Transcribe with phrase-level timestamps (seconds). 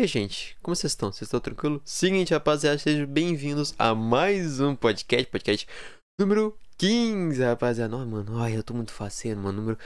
[0.00, 1.10] aí, gente, como vocês estão?
[1.10, 1.80] Vocês estão tranquilos?
[1.84, 5.66] Seguinte, rapaziada, sejam bem-vindos a mais um podcast, podcast
[6.20, 7.96] número 15, rapaziada.
[7.96, 9.60] Não, mano, ai, eu tô muito faceiro, mano.
[9.60, 9.78] Número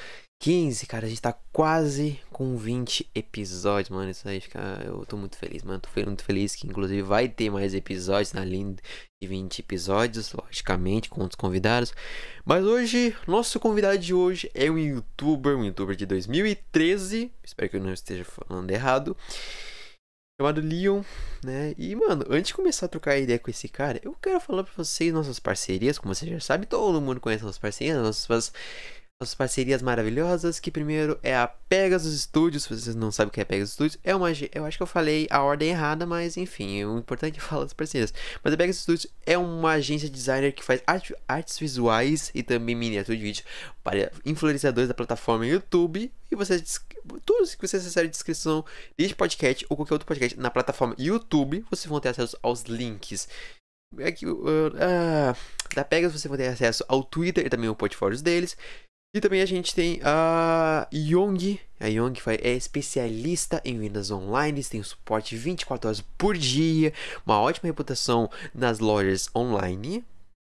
[0.43, 4.11] 15, cara, a gente tá quase com 20 episódios, mano.
[4.11, 4.83] Isso aí fica.
[4.85, 5.81] Eu tô muito feliz, mano.
[5.81, 8.77] Tô muito feliz que, inclusive, vai ter mais episódios na linha
[9.23, 11.95] de 20 episódios, logicamente, com outros convidados.
[12.45, 17.33] Mas hoje, nosso convidado de hoje é um youtuber, um youtuber de 2013.
[17.43, 19.17] Espero que eu não esteja falando errado
[20.41, 21.03] chamado Leon,
[21.45, 21.75] né?
[21.77, 24.73] E, mano, antes de começar a trocar ideia com esse cara, eu quero falar pra
[24.77, 28.53] vocês nossas parcerias, como você já sabe, todo mundo conhece nossas parcerias, nossas,
[29.23, 33.41] nossas parcerias maravilhosas, que primeiro é a Pegasus Studios, se vocês não sabem o que
[33.41, 36.85] é Pegasus Studios, é uma, eu acho que eu falei a ordem errada, mas enfim,
[36.85, 38.13] o importante é falar das parcerias.
[38.43, 42.43] Mas a Pegasus Studios é uma agência de designer que faz art, artes visuais e
[42.43, 43.45] também miniatura de vídeo
[43.83, 46.81] para influenciadores da plataforma YouTube, e vocês
[47.25, 48.65] tudo que vocês acessarem de descrição
[48.97, 53.29] deste podcast ou qualquer outro podcast na plataforma YouTube, vocês vão ter acesso aos links.
[53.95, 55.37] Uh, uh,
[55.75, 58.57] da Pegas você vai ter acesso ao Twitter e também ao portfólios deles.
[59.15, 61.61] E também a gente tem a Yong.
[61.79, 66.95] A Yong é especialista em vendas online, tem suporte 24 horas por dia,
[67.27, 70.03] uma ótima reputação nas lojas online,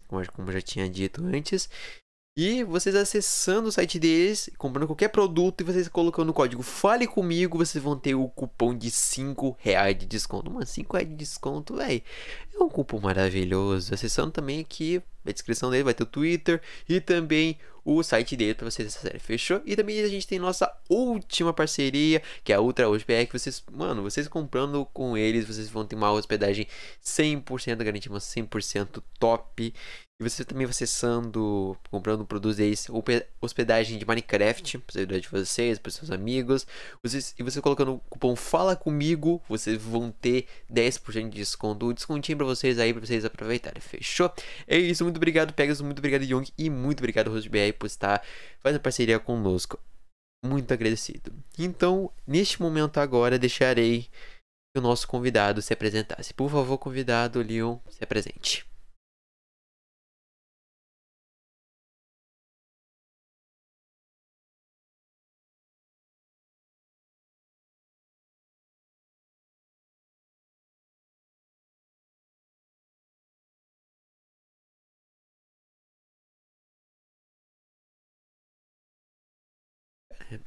[0.09, 1.69] como já tinha dito antes.
[2.41, 7.05] E vocês acessando o site deles, comprando qualquer produto e vocês colocando o código Fale
[7.05, 10.49] Comigo, vocês vão ter o cupom de 5 reais de desconto.
[10.49, 12.01] Mano, 5 reais de desconto, velho.
[12.55, 13.93] É um cupom maravilhoso.
[13.93, 18.55] Acessando também aqui a descrição dele, vai ter o Twitter e também o site dele
[18.55, 19.61] para vocês acessarem, fechou?
[19.67, 23.65] E também a gente tem nossa última parceria, que é a Ultra HospR, que vocês,
[23.73, 26.69] mano, vocês comprando com eles, vocês vão ter uma hospedagem
[27.03, 29.75] 100% garantida, 100% top.
[30.21, 32.89] E você também vai acessando, comprando produtos deles,
[33.41, 36.67] hospedagem de Minecraft, para de vocês, para seus amigos.
[37.05, 42.37] Vocês, e você colocando o cupom Fala Comigo, vocês vão ter 10% de desconto, descontinho
[42.37, 44.33] para vocês aí, para vocês aproveitarem, fechou?
[44.67, 48.21] É isso, muito obrigado Pegasus, muito obrigado Young e muito obrigado HostBR por estar
[48.59, 49.79] fazendo parceria conosco.
[50.45, 51.33] Muito agradecido.
[51.57, 56.35] Então, neste momento agora, deixarei que o nosso convidado se apresentasse.
[56.35, 58.68] Por favor, convidado Leon, se apresente.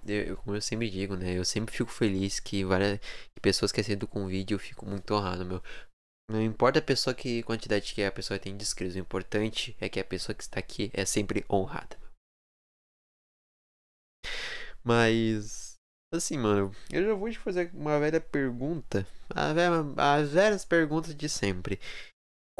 [0.07, 1.37] Eu, como eu sempre digo, né?
[1.37, 5.13] Eu sempre fico feliz que várias que pessoas que aceitam o convite, eu fico muito
[5.13, 5.61] honrado, meu.
[6.29, 9.89] Não importa a pessoa que quantidade que a pessoa tem de inscritos, o importante é
[9.89, 11.99] que a pessoa que está aqui é sempre honrada.
[14.83, 15.75] Mas
[16.13, 19.07] assim, mano, eu já vou te fazer uma velha pergunta,
[19.97, 21.79] as velhas perguntas de sempre.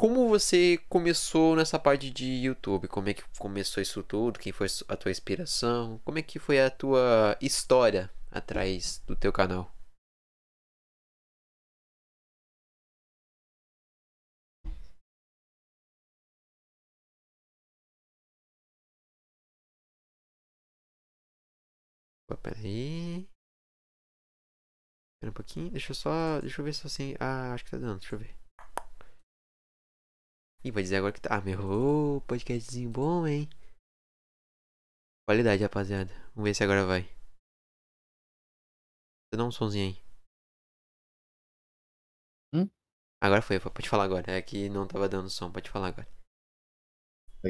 [0.02, 2.88] Como você começou nessa parte de YouTube?
[2.88, 4.40] Como é que começou isso tudo?
[4.40, 6.00] Quem foi a tua inspiração?
[6.04, 9.72] Como é que foi a tua história atrás do teu canal?
[22.42, 23.28] Pera aí.
[25.14, 25.70] Espera um pouquinho.
[25.70, 26.40] Deixa eu só.
[26.40, 27.14] Deixa eu ver se assim.
[27.20, 28.00] Ah, acho que tá dando.
[28.00, 28.41] Deixa eu ver.
[30.64, 31.36] Ih, vai dizer agora que tá.
[31.36, 33.48] Ah, meu oh, podcastzinho bom, hein?
[35.28, 36.12] Qualidade, rapaziada.
[36.34, 37.02] Vamos ver se agora vai.
[39.34, 40.02] Dá um somzinho aí.
[42.54, 42.70] Hum?
[43.20, 44.30] Agora foi, pode falar agora.
[44.30, 46.06] É que não tava dando som, pode falar agora.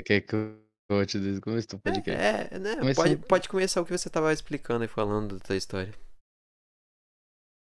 [0.06, 2.18] Quer que eu volte desde o começo do podcast?
[2.18, 2.94] É, é né?
[2.94, 5.92] Pode, pode começar o que você tava explicando e falando da tua história.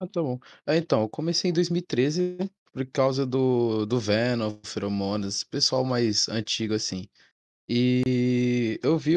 [0.01, 0.39] Ah, tá bom.
[0.67, 2.37] Ah, então, eu comecei em 2013
[2.73, 7.09] por causa do do Venom, Feromonas, pessoal mais antigo, assim.
[7.69, 9.15] E eu vi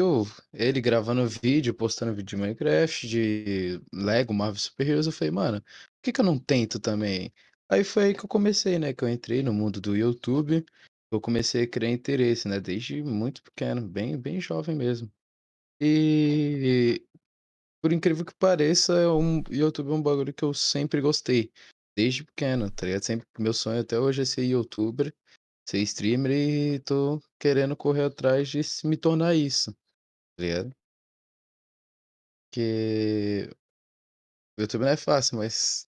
[0.54, 5.60] ele gravando vídeo, postando vídeo de Minecraft, de Lego, Marvel Super Heroes, eu falei: "Mano,
[5.62, 7.32] por que que eu não tento também?".
[7.70, 10.64] Aí foi aí que eu comecei, né, que eu entrei no mundo do YouTube,
[11.12, 15.10] eu comecei a criar interesse, né, desde muito pequeno, bem bem jovem mesmo.
[15.80, 17.02] E
[17.80, 21.52] por incrível que pareça, é um YouTube é um bagulho que eu sempre gostei,
[21.96, 23.02] desde pequeno, tá ligado?
[23.04, 25.14] Sempre meu sonho até hoje é ser youtuber,
[25.68, 29.72] ser streamer e tô querendo correr atrás de me tornar isso,
[30.36, 30.74] tá ligado?
[32.50, 33.48] Porque
[34.58, 35.86] YouTube não é fácil, mas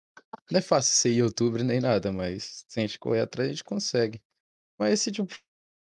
[0.50, 3.64] não é fácil ser youtuber nem nada, mas se a gente correr atrás, a gente
[3.64, 4.22] consegue.
[4.78, 5.34] Mas esse, tipo,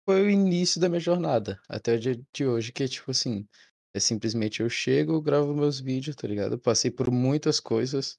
[0.05, 3.47] foi o início da minha jornada, até o dia de hoje, que é tipo assim,
[3.95, 6.59] é simplesmente eu chego, gravo meus vídeos, tá ligado?
[6.59, 8.19] passei por muitas coisas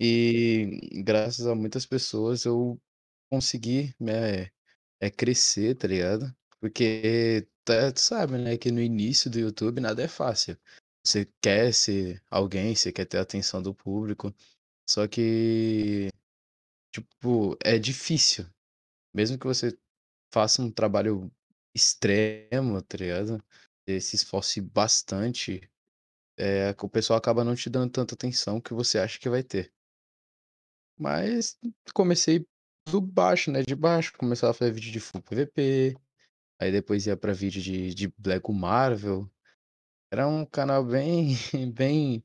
[0.00, 2.80] e graças a muitas pessoas eu
[3.30, 4.50] consegui, né,
[5.00, 6.34] é crescer, tá ligado?
[6.60, 10.56] Porque tá, tu sabe, né, que no início do YouTube nada é fácil.
[11.04, 14.34] Você quer ser alguém, você quer ter a atenção do público,
[14.88, 16.10] só que,
[16.92, 18.46] tipo, é difícil.
[19.14, 19.76] Mesmo que você
[20.32, 21.32] faça um trabalho
[21.74, 23.42] extremo, tá ligado?
[23.86, 25.68] Você se esforce bastante,
[26.38, 29.72] é, o pessoal acaba não te dando tanta atenção que você acha que vai ter.
[30.98, 31.58] Mas
[31.94, 32.46] comecei
[32.88, 35.96] do baixo, né, de baixo, começava a fazer vídeo de full PVP,
[36.60, 39.30] aí depois ia pra vídeo de de Lego Marvel.
[40.12, 41.30] Era um canal bem
[41.74, 42.24] bem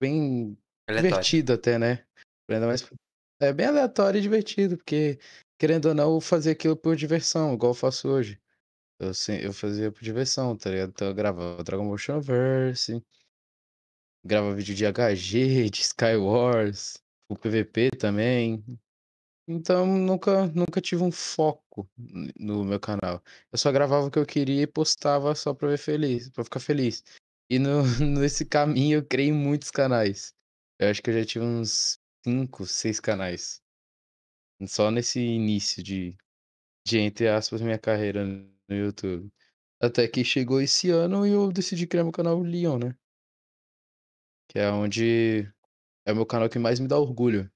[0.00, 1.06] bem Aleatório.
[1.10, 2.04] divertido até, né.
[2.50, 2.84] Ainda mais
[3.40, 5.18] é bem aleatório e divertido, porque,
[5.58, 8.41] querendo ou não, eu fazia aquilo por diversão, igual eu faço hoje.
[9.02, 10.90] Eu eu fazia por diversão, tá ligado.
[10.90, 13.02] Então eu gravava Dragon Ball Xenoverse
[14.24, 18.64] gravava vídeo de HG, de Skywars, o PVP também.
[19.48, 21.88] Então nunca nunca tive um foco
[22.38, 23.22] no meu canal.
[23.50, 26.60] Eu só gravava o que eu queria e postava só pra ver feliz pra ficar
[26.60, 27.04] feliz.
[27.50, 27.82] E no
[28.20, 30.34] nesse caminho eu criei muitos canais.
[30.78, 33.60] Eu acho que eu já tive uns 5, 6 canais.
[34.66, 36.16] Só nesse início de
[36.86, 38.24] de, entre aspas, minha carreira
[38.72, 39.30] no YouTube.
[39.80, 42.96] Até que chegou esse ano e eu decidi criar meu canal Leon, né.
[44.48, 45.52] Que é onde
[46.06, 47.50] é o meu canal que mais me dá orgulho.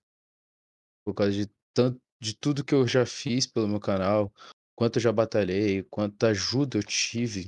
[1.05, 4.33] Por causa de tanto de tudo que eu já fiz pelo meu canal,
[4.75, 7.47] quanto eu já batalhei, quanta ajuda eu tive,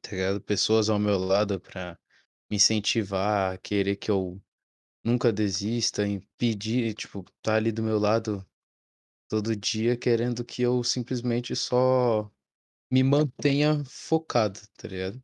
[0.00, 0.40] tá ligado?
[0.40, 1.98] Pessoas ao meu lado pra
[2.50, 4.40] me incentivar, querer que eu
[5.04, 8.46] nunca desista, impedir, tipo, tá ali do meu lado
[9.28, 12.30] todo dia querendo que eu simplesmente só
[12.90, 15.22] me mantenha focado, tá ligado?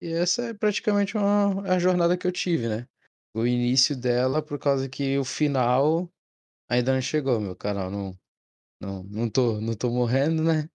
[0.00, 2.86] E essa é praticamente uma a jornada que eu tive, né.
[3.34, 6.10] O início dela por causa que o final
[6.70, 8.18] ainda não chegou, meu canal não
[8.80, 10.70] não não tô não tô morrendo, né,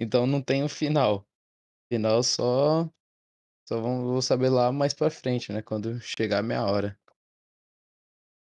[0.00, 1.26] então não tem o final.
[1.92, 2.90] Final só
[3.68, 6.98] só vou saber lá mais pra frente, né, quando chegar a minha hora.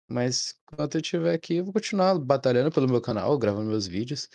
[0.09, 4.29] Mas enquanto eu estiver aqui eu vou continuar batalhando pelo meu canal, gravando meus vídeos,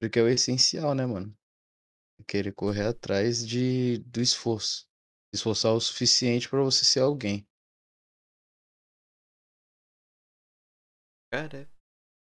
[0.00, 1.34] porque é o essencial, né, mano.
[2.26, 4.86] Querer correr atrás de do esforço.
[5.34, 7.46] Esforçar o suficiente pra você ser alguém.
[11.32, 11.68] Cara,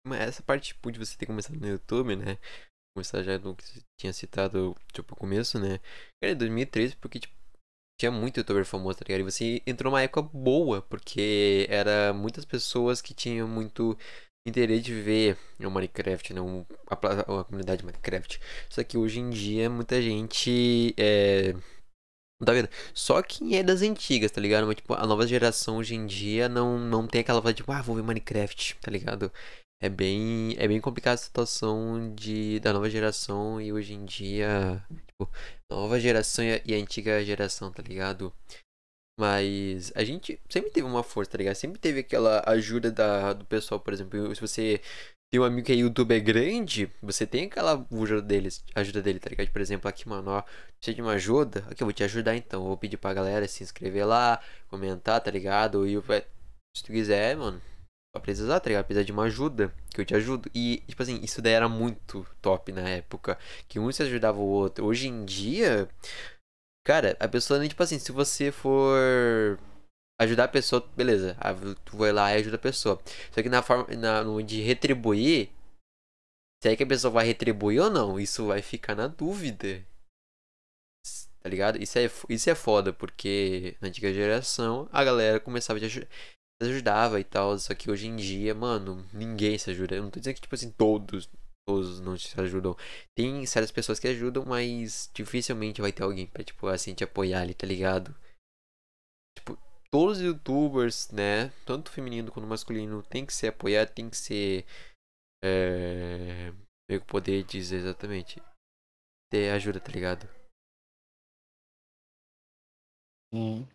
[0.06, 2.38] mas essa parte, tipo, de você ter começado no YouTube, né?
[2.96, 5.78] Começar já no que você tinha citado, tipo, o começo, né?
[6.22, 7.34] Cara, em 2013, porque, tipo,
[7.98, 9.20] tinha muito youtuber famoso, tá ligado?
[9.28, 13.98] E você entrou numa época boa, porque era muitas pessoas que tinham muito
[14.46, 16.40] interesse de ver o Minecraft, né?
[16.88, 16.94] A,
[17.40, 18.40] a, comunidade Minecraft.
[18.70, 21.54] Só que hoje em dia, muita gente é
[22.44, 22.68] Tá vendo?
[22.94, 24.66] Só quem é das antigas, tá ligado?
[24.66, 27.72] Mas, tipo, a nova geração hoje em dia não, não tem aquela voz de, tipo,
[27.72, 29.32] ah, vou ver Minecraft, tá ligado?
[29.80, 34.84] É bem, é bem complicada a situação de, da nova geração e hoje em dia,
[35.06, 35.30] tipo,
[35.70, 38.32] nova geração e a, e a antiga geração, tá ligado?
[39.18, 41.54] Mas a gente sempre teve uma força, tá ligado?
[41.54, 44.80] Sempre teve aquela ajuda da, do pessoal, por exemplo, se você
[45.30, 49.28] tem um amigo que é youtuber grande, você tem aquela ajuda deles, ajuda dele, tá
[49.30, 49.50] ligado?
[49.50, 50.42] Por exemplo, aqui, mano, ó,
[50.78, 51.64] precisa de uma ajuda?
[51.70, 52.62] Aqui, eu vou te ajudar então.
[52.62, 55.86] Eu vou pedir pra galera se inscrever lá, comentar, tá ligado?
[55.86, 56.00] E
[56.76, 57.60] se tu quiser, mano,
[58.14, 58.84] só precisar, tá ligado?
[58.86, 60.50] Precisa de uma ajuda, que eu te ajudo.
[60.54, 63.38] E, tipo assim, isso daí era muito top na época,
[63.68, 64.86] que um se ajudava o outro.
[64.86, 65.88] Hoje em dia,
[66.84, 68.96] cara, a pessoa nem, tipo assim, se você for
[70.20, 71.36] ajudar a pessoa, beleza.
[71.84, 73.00] Tu vai lá e ajuda a pessoa.
[73.32, 75.50] Só que na forma na, de retribuir,
[76.62, 79.84] se é que a pessoa vai retribuir ou não, isso vai ficar na dúvida.
[81.40, 81.80] Tá ligado?
[81.80, 86.08] Isso é, isso é foda, porque na antiga geração a galera começava a ajudar
[86.60, 89.96] ajudava e tal, só que hoje em dia, mano, ninguém se ajuda.
[89.96, 91.28] Eu não tô dizendo que, tipo assim, todos,
[91.66, 92.76] todos não se ajudam.
[93.16, 97.42] Tem certas pessoas que ajudam, mas dificilmente vai ter alguém pra, tipo, assim, te apoiar
[97.42, 98.14] ali, tá ligado?
[99.38, 99.56] Tipo,
[99.90, 104.66] todos os youtubers, né, tanto feminino quanto masculino, tem que ser apoiado, tem que ser.
[105.44, 106.52] É.
[106.90, 108.42] Eu poder dizer exatamente.
[109.30, 110.26] Ter ajuda, tá ligado?
[113.30, 113.66] Hum.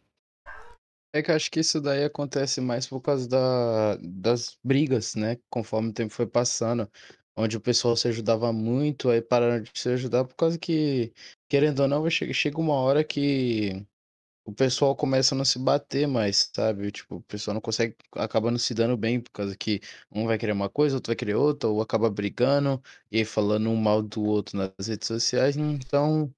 [1.16, 5.38] É que eu acho que isso daí acontece mais por causa da, das brigas, né?
[5.50, 6.90] Conforme o tempo foi passando,
[7.36, 11.14] onde o pessoal se ajudava muito, aí pararam de se ajudar por causa que,
[11.48, 13.86] querendo ou não, chega, uma hora que
[14.46, 16.92] o pessoal começa a não se bater mais, sabe?
[16.92, 20.38] Tipo, o pessoal não consegue, acaba não se dando bem, por causa que um vai
[20.38, 24.24] querer uma coisa, outro vai querer outra, ou acaba brigando e falando um mal do
[24.24, 25.58] outro nas redes sociais.
[25.58, 26.34] Então,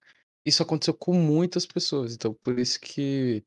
[0.45, 2.13] isso aconteceu com muitas pessoas.
[2.13, 3.43] Então, por isso que,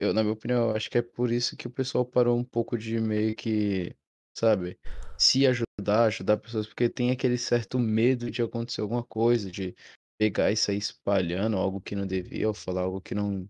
[0.00, 2.76] eu, na minha opinião, acho que é por isso que o pessoal parou um pouco
[2.78, 3.96] de meio que,
[4.36, 4.78] sabe,
[5.18, 9.74] se ajudar, ajudar pessoas, porque tem aquele certo medo de acontecer alguma coisa, de
[10.18, 13.48] pegar e sair espalhando algo que não devia, ou falar algo que não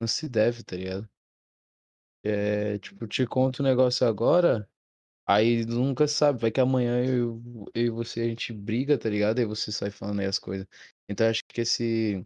[0.00, 1.08] não se deve, tá ligado?
[2.22, 4.66] É, tipo, te conto um negócio agora,
[5.26, 7.42] aí nunca sabe, vai que amanhã eu,
[7.74, 9.38] eu e você a gente briga, tá ligado?
[9.40, 10.66] Aí você sai falando aí as coisas.
[11.08, 12.24] Então acho que esse,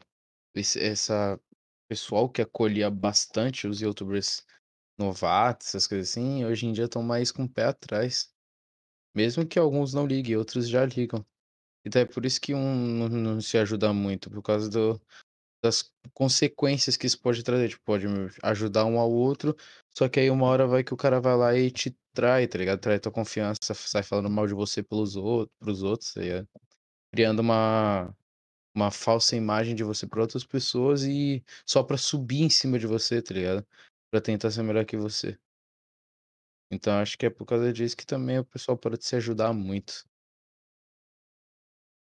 [0.54, 1.40] esse essa
[1.88, 4.44] pessoal que acolhia bastante os youtubers
[4.98, 8.32] novatos, essas coisas assim, hoje em dia estão mais com o pé atrás.
[9.14, 11.24] Mesmo que alguns não liguem, outros já ligam.
[11.84, 15.00] Então é por isso que um não, não se ajuda muito, por causa do,
[15.62, 18.06] das consequências que isso pode trazer, tipo, pode
[18.42, 19.56] ajudar um ao outro,
[19.96, 22.58] só que aí uma hora vai que o cara vai lá e te trai, tá
[22.58, 22.80] ligado?
[22.80, 26.20] Trai tua confiança, sai falando mal de você pelos outros, pros outros, tá?
[27.12, 28.14] Criando uma
[28.78, 32.86] uma falsa imagem de você para outras pessoas e só pra subir em cima de
[32.86, 33.66] você, tá ligado?
[34.10, 35.38] Pra tentar ser melhor que você.
[36.70, 39.52] Então acho que é por causa disso que também o pessoal parou de se ajudar
[39.52, 40.04] muito.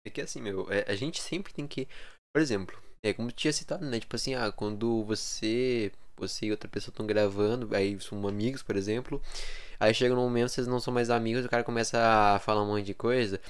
[0.07, 1.87] É que assim, meu, é, a gente sempre tem que.
[2.35, 4.01] Por exemplo, é como tu tinha citado, né?
[4.01, 8.77] Tipo assim, ah, quando você, você e outra pessoa estão gravando, aí são amigos, por
[8.77, 9.23] exemplo,
[9.79, 11.99] aí chega num momento vocês não são mais amigos, o cara começa
[12.35, 13.41] a falar um monte de coisa.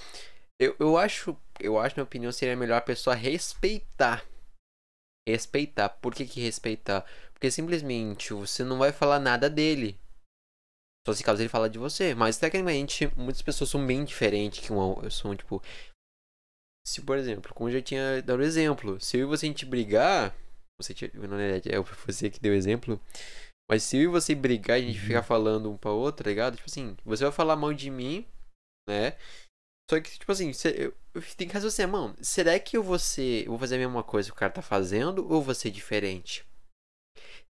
[0.61, 4.25] Eu, eu acho, eu acho, na minha opinião, seria melhor a pessoa respeitar.
[5.29, 5.89] Respeitar.
[5.89, 7.05] Por que que respeitar?
[7.33, 9.99] Porque simplesmente você não vai falar nada dele.
[11.07, 12.15] Só se caso ele falar de você.
[12.15, 15.11] Mas tecnicamente, muitas pessoas são bem diferentes que um.
[15.11, 15.63] São, tipo.
[16.87, 19.67] Se, por exemplo, como eu já tinha dado exemplo, se eu e você a gente
[19.67, 20.35] brigar.
[20.81, 21.11] Você tinha.
[21.15, 23.01] Verdade, é você que deu o exemplo.
[23.71, 25.07] Mas se eu e você brigar e a gente Uhum.
[25.07, 26.57] ficar falando um pra outro, tá ligado?
[26.57, 28.27] Tipo assim, você vai falar mal de mim,
[28.89, 29.17] né?
[29.91, 33.45] Só que, tipo assim, eu, eu tenho que raciocinar, mano, será que eu vou ser.
[33.45, 36.45] Eu vou fazer a mesma coisa que o cara tá fazendo ou vou ser diferente?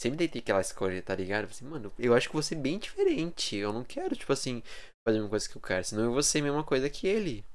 [0.01, 1.45] Sempre tentei aquela escolha, tá ligado?
[1.45, 3.55] Assim, mano, eu acho que vou ser bem diferente.
[3.55, 4.63] Eu não quero, tipo assim,
[5.05, 7.05] fazer a mesma coisa que o cara, senão eu vou ser a mesma coisa que
[7.05, 7.45] ele.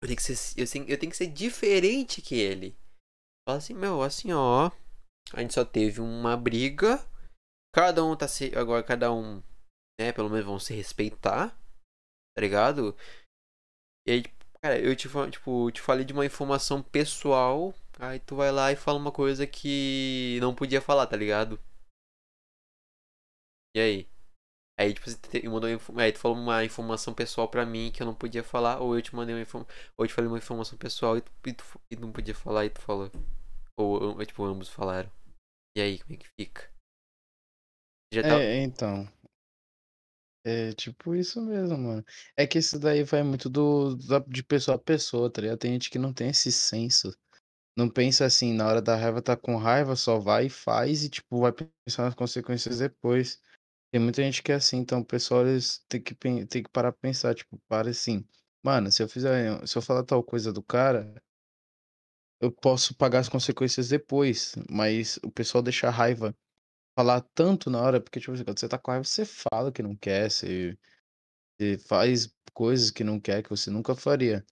[0.00, 2.76] Eu tenho que ser, eu tenho, eu tenho que ser diferente que ele.
[3.48, 4.70] Fala assim, meu, assim, ó.
[5.32, 7.04] A gente só teve uma briga.
[7.74, 8.56] Cada um tá se.
[8.56, 9.42] Agora cada um,
[10.00, 11.48] né, pelo menos vão se respeitar.
[12.36, 12.96] Tá ligado?
[14.06, 14.22] E aí,
[14.66, 17.74] cara, eu te, tipo, te falei de uma informação pessoal.
[17.98, 21.58] Aí tu vai lá e fala uma coisa que não podia falar, tá ligado?
[23.76, 24.08] E aí?
[24.78, 28.14] Aí, tipo, você mandou, aí tu falou uma informação pessoal pra mim que eu não
[28.14, 31.16] podia falar, ou eu te mandei uma informação, ou eu te falei uma informação pessoal
[31.16, 33.10] e tu, e tu, e não podia falar e tu falou.
[33.78, 35.10] Ou, ou, tipo, ambos falaram.
[35.76, 36.70] E aí, como é que fica?
[38.12, 38.38] Já tá.
[38.40, 39.08] É, então.
[40.48, 42.04] É tipo isso mesmo, mano.
[42.36, 43.96] É que isso daí vai muito do,
[44.28, 45.58] de pessoa a pessoa, tá ligado?
[45.58, 47.12] Tem gente que não tem esse senso.
[47.76, 51.10] Não pensa assim, na hora da raiva tá com raiva, só vai e faz e,
[51.10, 53.40] tipo, vai pensar nas consequências depois.
[53.92, 57.34] Tem muita gente que é assim, então pessoal eles que, tem que parar pra pensar,
[57.34, 58.26] tipo, para assim.
[58.64, 61.14] Mano, se eu fizer, se eu falar tal coisa do cara,
[62.40, 66.34] eu posso pagar as consequências depois, mas o pessoal deixa a raiva
[66.96, 69.82] falar tanto na hora, porque, tipo assim, quando você tá com raiva, você fala que
[69.82, 70.78] não quer, você,
[71.60, 74.44] você faz coisas que não quer, que você nunca faria.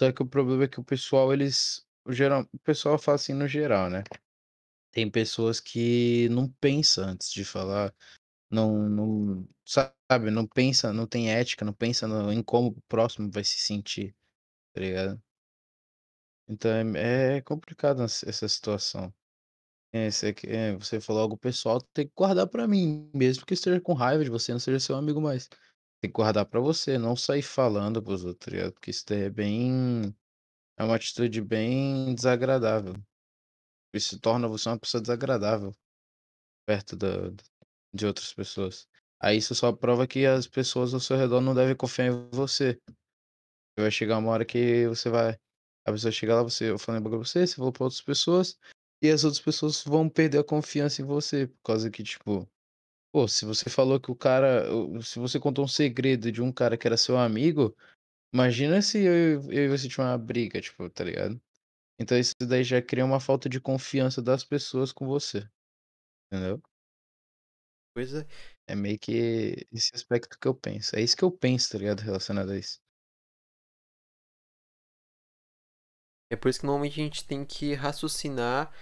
[0.00, 3.34] Só que o problema é que o pessoal, eles, o geral, o pessoal fala assim
[3.34, 4.04] no geral, né?
[4.92, 7.94] Tem pessoas que não pensam antes de falar,
[8.50, 13.30] não, não, sabe, não pensa, não tem ética, não pensa no, em como o próximo
[13.30, 14.14] vai se sentir,
[14.74, 15.22] tá ligado?
[16.48, 19.12] Então é, é complicado essa situação.
[19.92, 23.80] É, você, é, você falou algo pessoal, tem que guardar pra mim, mesmo que esteja
[23.80, 25.48] com raiva de você, não seja seu amigo mais.
[26.00, 28.72] Tem que guardar pra você, não sair falando pros outros, tá?
[28.72, 30.14] Porque isso daí é bem,
[30.78, 32.94] é uma atitude bem desagradável.
[33.94, 35.72] Isso torna você uma pessoa desagradável
[36.66, 37.30] perto da,
[37.92, 38.86] de outras pessoas.
[39.20, 42.80] Aí isso só prova que as pessoas ao seu redor não devem confiar em você.
[43.78, 45.36] Vai chegar uma hora que você vai.
[45.84, 48.56] A pessoa chega lá, você, eu falei pra você, você falou pra outras pessoas,
[49.02, 51.46] e as outras pessoas vão perder a confiança em você.
[51.48, 52.48] Por causa que, tipo,
[53.12, 54.64] pô, se você falou que o cara.
[55.02, 57.76] Se você contou um segredo de um cara que era seu amigo,
[58.34, 61.40] imagina se eu, e- eu e você tinha uma briga, tipo, tá ligado?
[62.00, 65.48] Então isso daí já cria uma falta de confiança das pessoas com você,
[66.32, 66.62] entendeu?
[67.94, 68.26] Coisa.
[68.66, 70.96] É meio que esse aspecto que eu penso.
[70.96, 72.00] É isso que eu penso, tá ligado?
[72.00, 72.80] Relacionado a isso.
[76.32, 78.72] É por isso que normalmente a gente tem que raciocinar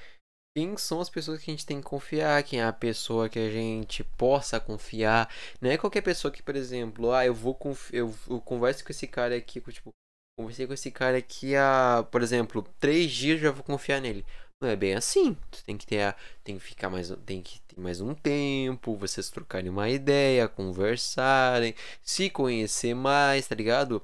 [0.57, 3.39] quem são as pessoas que a gente tem que confiar, quem é a pessoa que
[3.39, 5.33] a gente possa confiar.
[5.61, 7.57] Não é qualquer pessoa que, por exemplo, ah, eu vou
[7.93, 9.91] eu, eu converso com esse cara aqui, tipo,
[10.39, 14.25] conversei com esse cara aqui há, por exemplo, três dias já vou confiar nele.
[14.61, 15.35] Não é bem assim.
[15.51, 19.31] Tu tem que ter, tem que ficar mais, tem que ter mais um tempo, vocês
[19.31, 24.03] trocarem uma ideia, conversarem, se conhecer mais, tá ligado?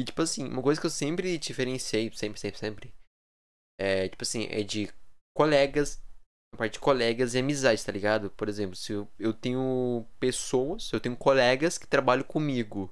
[0.00, 2.94] E tipo assim, uma coisa que eu sempre diferenciei, sempre, sempre, sempre,
[3.78, 4.90] é tipo assim, é de
[5.36, 6.02] colegas,
[6.54, 8.30] a parte de colegas e amizades, tá ligado?
[8.30, 12.90] Por exemplo, se eu, eu tenho pessoas, eu tenho colegas que trabalham comigo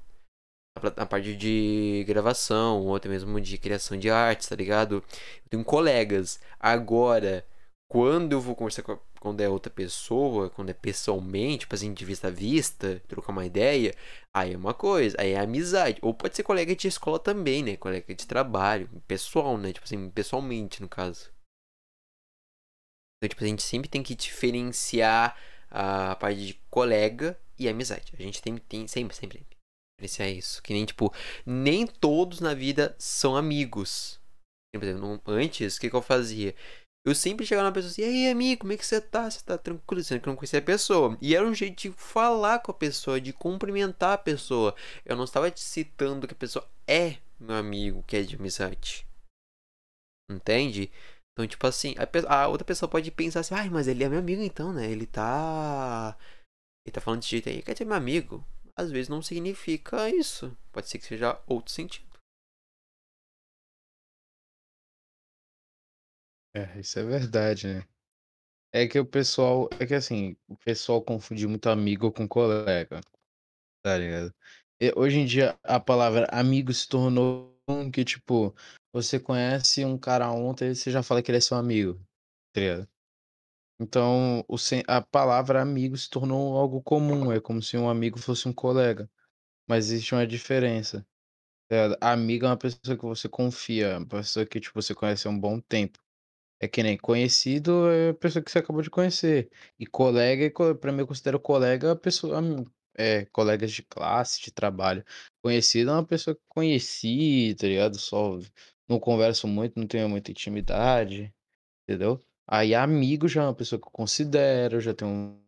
[0.97, 4.97] na parte de gravação, ou até mesmo de criação de artes, tá ligado?
[4.97, 6.39] Eu tenho colegas.
[6.61, 7.43] Agora,
[7.91, 11.95] quando eu vou conversar com a, quando é outra pessoa, quando é pessoalmente, tipo assim,
[11.95, 13.95] de vista a vista, trocar uma ideia,
[14.41, 15.99] aí é uma coisa, aí é amizade.
[16.03, 17.77] Ou pode ser colega de escola também, né?
[17.77, 19.73] Colega de trabalho, pessoal, né?
[19.73, 21.31] Tipo assim, pessoalmente, no caso.
[23.17, 25.37] Então, tipo, a gente sempre tem que diferenciar
[25.71, 28.13] a parte de colega e amizade.
[28.19, 29.59] A gente tem, tem sempre, sempre, sempre
[30.01, 30.63] diferenciar isso.
[30.63, 31.13] Que nem, tipo,
[31.45, 34.21] nem todos na vida são amigos.
[34.73, 36.55] Por exemplo, antes, o que, que eu fazia?
[37.07, 39.31] Eu sempre chegava na pessoa assim, e aí, amigo, como é que você tá?
[39.31, 40.03] Você tá tranquilo?
[40.03, 41.17] Sendo que eu não conhecia a pessoa.
[41.23, 44.75] E era um jeito de falar com a pessoa, de cumprimentar a pessoa.
[45.05, 49.07] Eu não estava te citando que a pessoa é meu amigo, que é de amizade.
[50.31, 50.91] Entende?
[51.33, 54.19] Então, tipo assim, a, a outra pessoa pode pensar assim, ai, mas ele é meu
[54.19, 54.91] amigo então, né?
[54.91, 56.17] Ele tá.
[56.85, 58.45] Ele tá falando desse jeito aí, quer dizer meu amigo.
[58.77, 60.57] Às vezes não significa isso.
[60.73, 62.08] Pode ser que seja outro sentido.
[66.55, 67.85] É, isso é verdade, né?
[68.73, 69.69] É que o pessoal.
[69.81, 73.01] É que assim, o pessoal confunde muito amigo com colega.
[73.83, 74.35] Tá ligado?
[74.81, 78.55] E hoje em dia a palavra amigo se tornou um que, tipo,
[78.93, 81.95] você conhece um cara ontem e você já fala que ele é seu amigo,
[82.55, 82.89] tá ligado?
[83.81, 84.57] Então, o
[84.89, 89.11] a palavra amigo se tornou algo comum, é como se um amigo fosse um colega,
[89.69, 91.07] mas existe uma diferença,
[91.69, 91.97] tá?
[92.01, 95.41] Amigo é uma pessoa que você confia, uma pessoa que, tipo, você conhece há um
[95.41, 95.99] bom tempo.
[96.61, 99.49] É que nem conhecido é a pessoa que você acabou de conhecer.
[99.79, 102.41] E colega, co pra mim eu considero colega a pessoa
[102.97, 105.05] é, colegas de classe, de trabalho.
[105.43, 107.97] Conhecido é uma pessoa que conheci, tá ligado?
[107.99, 108.39] Só
[108.89, 111.33] não converso muito, não tenho muita intimidade,
[111.89, 112.25] entendeu?
[112.47, 115.41] Aí amigo já é uma pessoa que eu considero, já tem um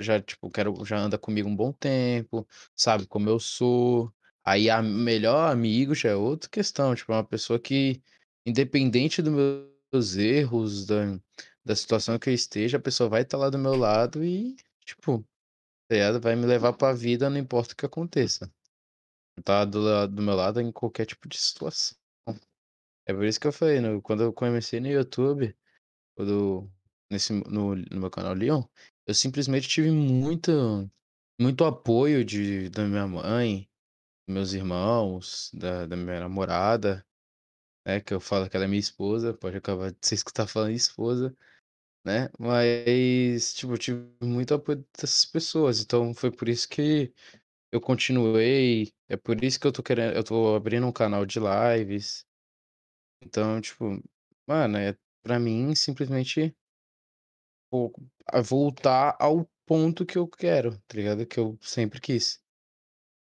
[0.00, 4.12] já, tipo, quero já anda comigo um bom tempo, sabe como eu sou.
[4.44, 8.02] Aí a melhor amigo já é outra questão, tipo, é uma pessoa que,
[8.46, 9.30] independente do
[9.92, 11.18] meus erros, da
[11.64, 15.22] da situação que eu esteja, a pessoa vai estar lá do meu lado e, tipo,
[15.88, 16.18] tá?
[16.20, 18.50] Vai me levar pra vida, não importa o que aconteça.
[19.44, 21.96] Tá do do meu lado em qualquer tipo de situação.
[23.06, 25.56] É por isso que eu falei, no quando eu comecei no YouTube,
[26.16, 26.70] quando
[27.10, 28.62] nesse no no meu canal Leon,
[29.06, 30.90] eu simplesmente tive muito
[31.40, 33.68] muito apoio de da minha mãe,
[34.28, 37.06] meus irmãos, da da minha namorada,
[37.88, 40.72] né, que eu falo que ela é minha esposa, pode acabar de você escutar falando
[40.72, 41.36] esposa,
[42.04, 47.12] né, mas, tipo, eu tive muito apoio dessas pessoas, então foi por isso que
[47.72, 51.38] eu continuei, é por isso que eu tô querendo eu tô abrindo um canal de
[51.40, 52.26] lives.
[53.22, 54.02] Então, tipo,
[54.46, 56.54] mano, é pra mim simplesmente
[58.44, 61.26] voltar ao ponto que eu quero, tá ligado?
[61.26, 62.40] Que eu sempre quis.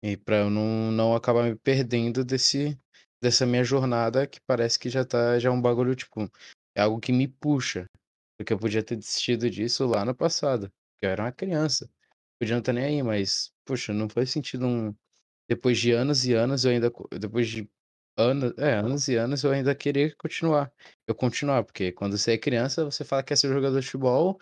[0.03, 2.79] E pra eu não não acabar me perdendo desse
[3.21, 6.29] dessa minha jornada que parece que já tá já é um bagulho, tipo,
[6.75, 7.85] é algo que me puxa,
[8.37, 11.89] porque eu podia ter desistido disso lá no passado, eu era uma criança,
[12.39, 14.95] podia não estar nem aí, mas, poxa, não faz sentido um
[15.49, 17.69] depois de anos e anos eu ainda depois de
[18.17, 20.71] anos é, anos e anos eu ainda querer continuar.
[21.07, 24.39] Eu continuar, porque quando você é criança você fala que quer ser jogador de futebol,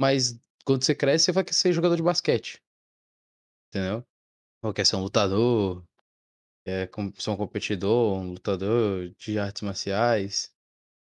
[0.00, 2.62] mas quando você cresce você vai querer ser jogador de basquete.
[3.68, 4.04] Entendeu?
[4.62, 5.82] Ou quer ser um lutador,
[6.66, 10.52] ser um competidor, um lutador de artes marciais.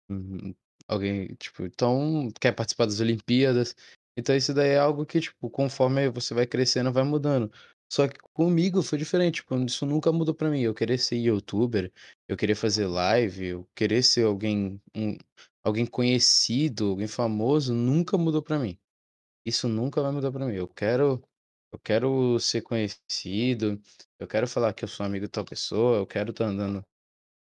[0.10, 0.56] Uhum.
[0.88, 3.76] Alguém, tipo, então quer participar das Olimpíadas.
[4.18, 7.52] Então isso daí é algo que, tipo, conforme você vai crescendo, vai mudando.
[7.92, 10.62] Só que comigo foi diferente, tipo, isso nunca mudou pra mim.
[10.62, 11.92] Eu querer ser youtuber,
[12.28, 15.16] eu querer fazer live, eu querer ser alguém, um,
[15.64, 18.78] alguém conhecido, alguém famoso, nunca mudou pra mim.
[19.46, 20.56] Isso nunca vai mudar pra mim.
[20.56, 21.22] Eu quero,
[21.74, 23.82] eu quero ser conhecido,
[24.20, 26.84] eu quero falar que eu sou amigo de tal pessoa, eu quero estar andando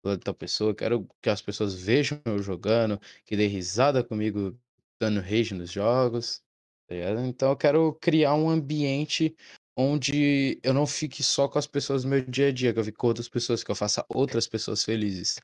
[0.04, 4.58] do tal pessoa, eu quero que as pessoas vejam eu jogando, que dê risada comigo
[5.00, 6.42] dando rage nos jogos,
[6.87, 6.94] tá?
[7.26, 9.37] Então eu quero criar um ambiente
[9.76, 12.84] onde eu não fique só com as pessoas do meu dia a dia, que eu
[12.84, 15.38] fique com outras pessoas, que eu faça outras pessoas felizes,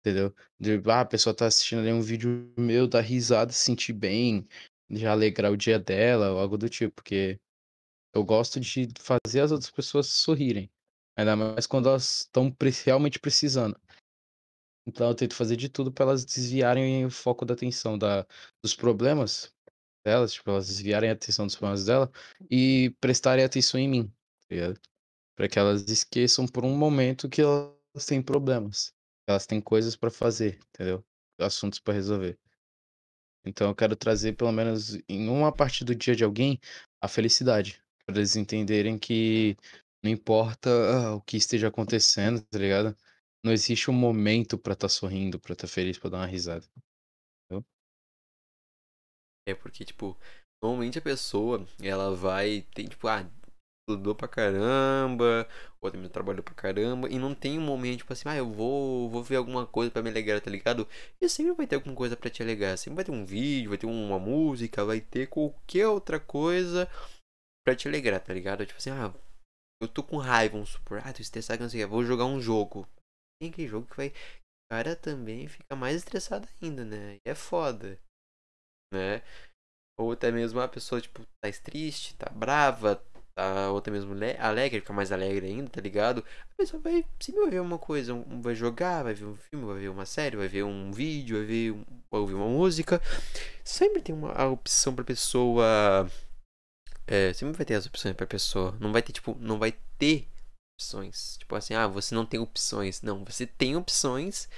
[0.00, 0.34] entendeu?
[0.58, 4.46] De, ah, a pessoa tá assistindo ali um vídeo meu, dar risada, se sentir bem,
[4.90, 7.38] já alegrar o dia dela, ou algo do tipo, porque
[8.14, 10.70] eu gosto de fazer as outras pessoas sorrirem,
[11.16, 13.78] ainda mais quando elas estão realmente precisando.
[14.86, 18.24] Então eu tento fazer de tudo pra elas desviarem o foco da atenção da
[18.62, 19.52] dos problemas
[20.04, 22.10] delas, tipo, elas desviarem a atenção dos problemas dela
[22.48, 24.12] e prestarem atenção em mim,
[24.48, 24.80] tá?
[25.36, 28.94] Pra que elas esqueçam por um momento que elas têm problemas,
[29.28, 31.04] elas têm coisas pra fazer, entendeu?
[31.38, 32.38] Assuntos pra resolver.
[33.44, 36.58] Então eu quero trazer pelo menos em uma parte do dia de alguém,
[37.00, 39.56] a felicidade, pra eles entenderem que
[40.02, 42.96] não importa ah, o que esteja acontecendo, tá ligado?
[43.44, 46.64] Não existe um momento pra estar sorrindo, pra estar feliz, pra dar uma risada.
[47.44, 47.64] Entendeu?
[49.48, 50.16] É porque, tipo,
[50.62, 53.28] normalmente a pessoa, ela vai, tem, tipo, ah,
[53.88, 55.48] estudou pra caramba,
[55.80, 59.08] ou também trabalhou pra caramba, e não tem um momento, tipo assim, ah, eu vou,
[59.08, 60.88] vou ver alguma coisa pra me alegrar, tá ligado?
[61.20, 63.78] E sempre vai ter alguma coisa pra te alegrar, sempre vai ter um vídeo, vai
[63.78, 66.88] ter uma música, vai ter qualquer outra coisa
[67.66, 68.64] pra te alegrar, tá ligado?
[68.64, 69.12] Tipo assim, ah,
[69.82, 72.24] eu tô com raiva, vamos supor, ah, tô estressado, não sei o que, vou jogar
[72.24, 72.86] um jogo.
[73.42, 77.16] Tem aquele jogo que vai, o cara também fica mais estressado ainda, né?
[77.16, 77.98] E é foda,
[78.94, 79.20] né?
[79.98, 83.02] Ou até mesmo a pessoa, tipo, tá triste, tá brava,
[83.34, 86.24] tá, ou até mesmo alegre, fica mais alegre ainda, tá ligado?
[86.52, 89.80] A pessoa vai se ver uma coisa, um, vai jogar, vai ver um filme, vai
[89.80, 93.02] ver uma série, vai ver um vídeo, vai ver, um, vai ouvir uma música.
[93.64, 96.08] Sempre tem uma a opção pra pessoa.
[97.06, 98.76] É, sempre vai ter as opções pra pessoa.
[98.80, 100.28] Não vai ter, tipo, não vai ter
[100.76, 101.36] opções.
[101.38, 103.00] Tipo assim, ah, você não tem opções.
[103.02, 104.48] Não, você tem opções,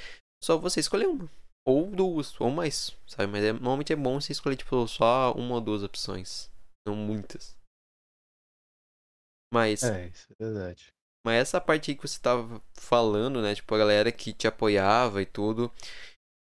[0.42, 1.30] só você escolher uma.
[1.66, 3.30] Ou duas, ou mais, sabe?
[3.30, 6.50] Mas é, normalmente é bom você escolher, tipo, só uma ou duas opções.
[6.86, 7.56] Não muitas.
[9.52, 10.92] Mas, É, isso é verdade.
[11.24, 13.54] mas essa parte aí que você tava falando, né?
[13.54, 15.70] Tipo, a galera que te apoiava e tudo.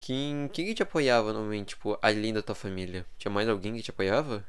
[0.03, 3.05] Quem, quem que te apoiava normalmente, tipo, além da tua família?
[3.17, 4.45] Tinha mais alguém que te apoiava?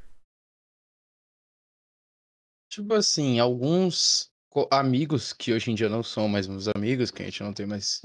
[2.69, 4.31] Tipo assim, alguns
[4.71, 7.67] amigos que hoje em dia não são mais meus amigos, que a gente não tem
[7.67, 8.01] mais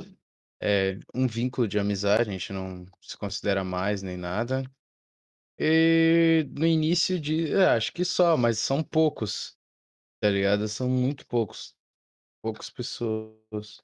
[0.62, 4.64] é, um vínculo de amizade, a gente não se considera mais nem nada.
[5.60, 9.58] E no início de, é, acho que só, mas são poucos,
[10.22, 10.68] tá ligado?
[10.70, 11.76] São muito poucos,
[12.44, 13.82] poucas pessoas.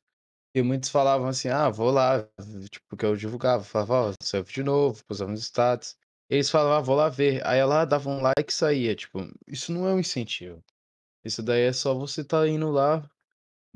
[0.56, 2.24] E muitos falavam assim: "Ah, vou lá",
[2.72, 5.98] tipo, porque eu divulgava, falava: "Ó, saiu de novo", postava status.
[6.30, 7.46] Eles falavam: "Ah, vou lá ver".
[7.48, 10.64] Aí ela dava um like e saía, tipo, isso não é um incentivo.
[11.26, 13.10] Isso daí é só você tá indo lá,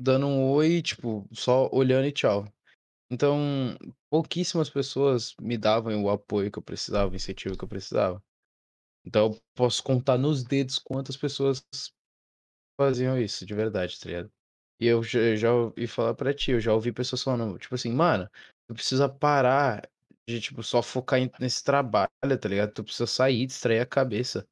[0.00, 2.46] dando um oi, tipo, só olhando e tchau.
[3.10, 3.76] Então,
[4.10, 8.22] pouquíssimas pessoas me davam o apoio que eu precisava, o incentivo que eu precisava.
[9.06, 11.64] Então eu posso contar nos dedos quantas pessoas
[12.78, 14.30] faziam isso de verdade, tá ligado?
[14.80, 17.92] E eu já já ouvi falar pra ti, eu já ouvi pessoas falando, tipo assim:
[17.92, 18.28] "Mano,
[18.68, 19.88] tu precisa parar
[20.28, 22.10] de, tipo, só focar nesse trabalho,
[22.40, 22.72] tá ligado?
[22.72, 24.48] Tu precisa sair, distrair a cabeça".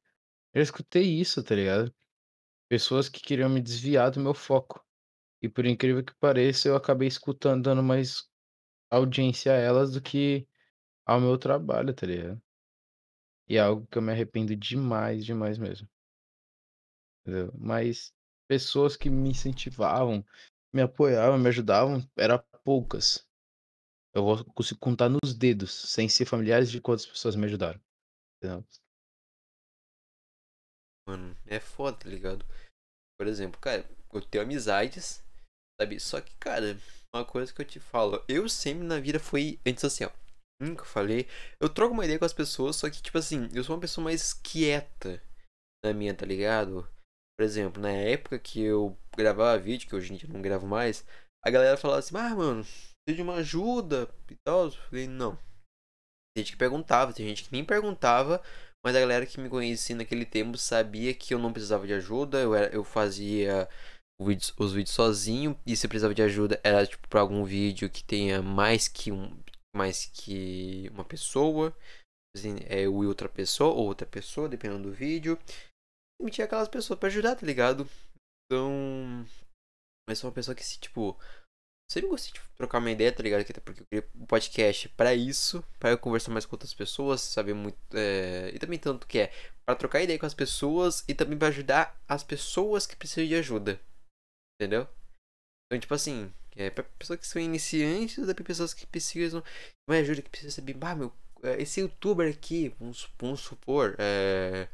[0.53, 1.93] Eu escutei isso, tá ligado?
[2.69, 4.85] Pessoas que queriam me desviar do meu foco.
[5.41, 8.29] E por incrível que pareça, eu acabei escutando, dando mais
[8.91, 10.47] audiência a elas do que
[11.05, 12.41] ao meu trabalho, tá ligado?
[13.47, 15.87] E é algo que eu me arrependo demais, demais mesmo,
[17.21, 17.51] entendeu?
[17.57, 18.13] Mas
[18.47, 20.25] pessoas que me incentivavam,
[20.73, 23.27] me apoiavam, me ajudavam, era poucas.
[24.15, 27.81] Eu vou consigo contar nos dedos, sem ser familiares, de quantas pessoas me ajudaram,
[28.37, 28.63] entendeu?
[31.07, 32.45] Mano, é foda, tá ligado?
[33.17, 35.23] Por exemplo, cara, eu tenho amizades,
[35.79, 35.99] sabe?
[35.99, 36.77] Só que, cara,
[37.13, 40.13] uma coisa que eu te falo, eu sempre na vida fui antissocial.
[40.61, 41.27] Nunca falei.
[41.59, 44.03] Eu troco uma ideia com as pessoas, só que, tipo assim, eu sou uma pessoa
[44.03, 45.21] mais quieta
[45.83, 46.87] na minha, tá ligado?
[47.37, 51.05] Por exemplo, na época que eu gravava vídeo, que hoje em dia não gravo mais,
[51.43, 52.63] a galera falava assim, ah, mano,
[53.05, 54.65] precisa de uma ajuda e tal.
[54.65, 55.35] Eu falei, não.
[56.35, 58.41] Tem gente que perguntava, tem gente que nem perguntava,
[58.83, 62.39] mas a galera que me conhecia naquele tempo sabia que eu não precisava de ajuda,
[62.41, 63.69] eu, era, eu fazia
[64.19, 68.41] os vídeos sozinho, e se precisava de ajuda era tipo pra algum vídeo que tenha
[68.41, 69.37] mais que um
[69.75, 71.75] mais que uma pessoa,
[72.35, 75.37] assim, é eu e outra pessoa, ou outra pessoa, dependendo do vídeo.
[76.21, 77.89] E tinha aquelas pessoas pra ajudar, tá ligado?
[78.45, 79.25] Então,
[80.07, 81.17] mas sou uma pessoa que se tipo
[81.93, 83.45] Sempre gostei de trocar uma ideia, tá ligado?
[83.45, 87.21] Que- Porque eu queria um podcast pra isso, pra eu conversar mais com outras pessoas,
[87.21, 87.77] saber muito.
[87.93, 89.31] é, E também tanto que é
[89.65, 93.35] pra trocar ideia com as pessoas e também pra ajudar as pessoas que precisam de
[93.35, 93.79] ajuda.
[94.59, 94.87] Entendeu?
[95.67, 99.43] Então, tipo assim, é pra pessoas que são iniciantes e pra pessoas que precisam
[99.87, 104.67] uma ajuda, que precisam saber, ah, meu, é, esse youtuber aqui, vamos, vamos supor, é.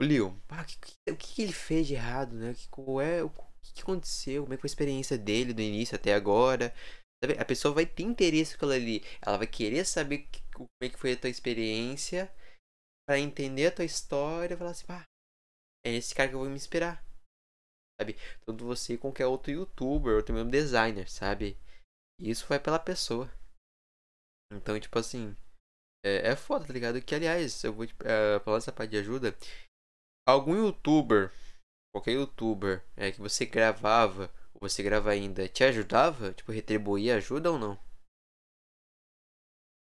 [0.00, 2.54] O Leo, ah, o que, que que ele fez de errado, né?
[2.54, 3.30] Que, qual é, o
[3.64, 4.42] que, que aconteceu?
[4.42, 6.74] Como é que foi a experiência dele do início até agora?
[7.22, 7.38] Sabe?
[7.40, 9.04] A pessoa vai ter interesse com aquilo ali.
[9.22, 12.32] Ela vai querer saber que- como é que foi a tua experiência
[13.08, 15.04] pra entender a tua história e falar assim, pá,
[15.86, 17.04] é esse cara que eu vou me inspirar.
[18.00, 18.16] Sabe?
[18.44, 21.56] Tanto você e qualquer outro youtuber ou também um designer, sabe?
[22.20, 23.30] Isso vai pela pessoa.
[24.52, 25.36] Então, tipo assim,
[26.04, 27.02] é, é foda, tá ligado?
[27.02, 29.36] Que aliás, eu vou eh, falar essa parte de ajuda.
[30.28, 31.32] Algum youtuber,
[31.94, 36.32] qualquer youtuber, é que você gravava, ou você grava ainda, te ajudava?
[36.32, 37.78] Tipo, retribuir ajuda ou não?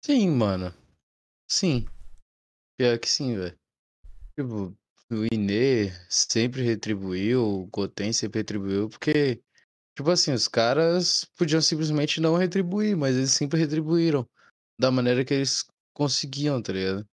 [0.04, 0.74] Sim, mano.
[1.50, 1.86] Sim.
[2.78, 3.58] Pior que sim, velho.
[4.38, 4.76] Tipo,
[5.10, 9.42] o Inê sempre retribuiu, o Goten sempre retribuiu, porque,
[9.96, 14.28] tipo assim, os caras podiam simplesmente não retribuir, mas eles sempre retribuíram
[14.78, 17.08] da maneira que eles conseguiam, tá ligado?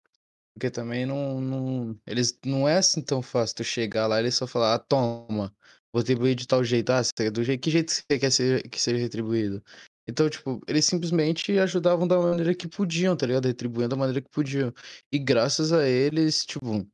[0.55, 4.35] Porque também não, não, eles, não é assim tão fácil tu chegar lá e eles
[4.35, 5.55] só falar, ah, toma,
[5.93, 8.81] vou retribuir de tal jeito, ah, você do jeito, que jeito você quer ser, que
[8.81, 9.63] seja retribuído?
[10.09, 13.47] Então, tipo, eles simplesmente ajudavam da maneira que podiam, tá ligado?
[13.47, 14.73] Retribuindo da maneira que podiam.
[15.13, 16.85] E graças a eles, tipo,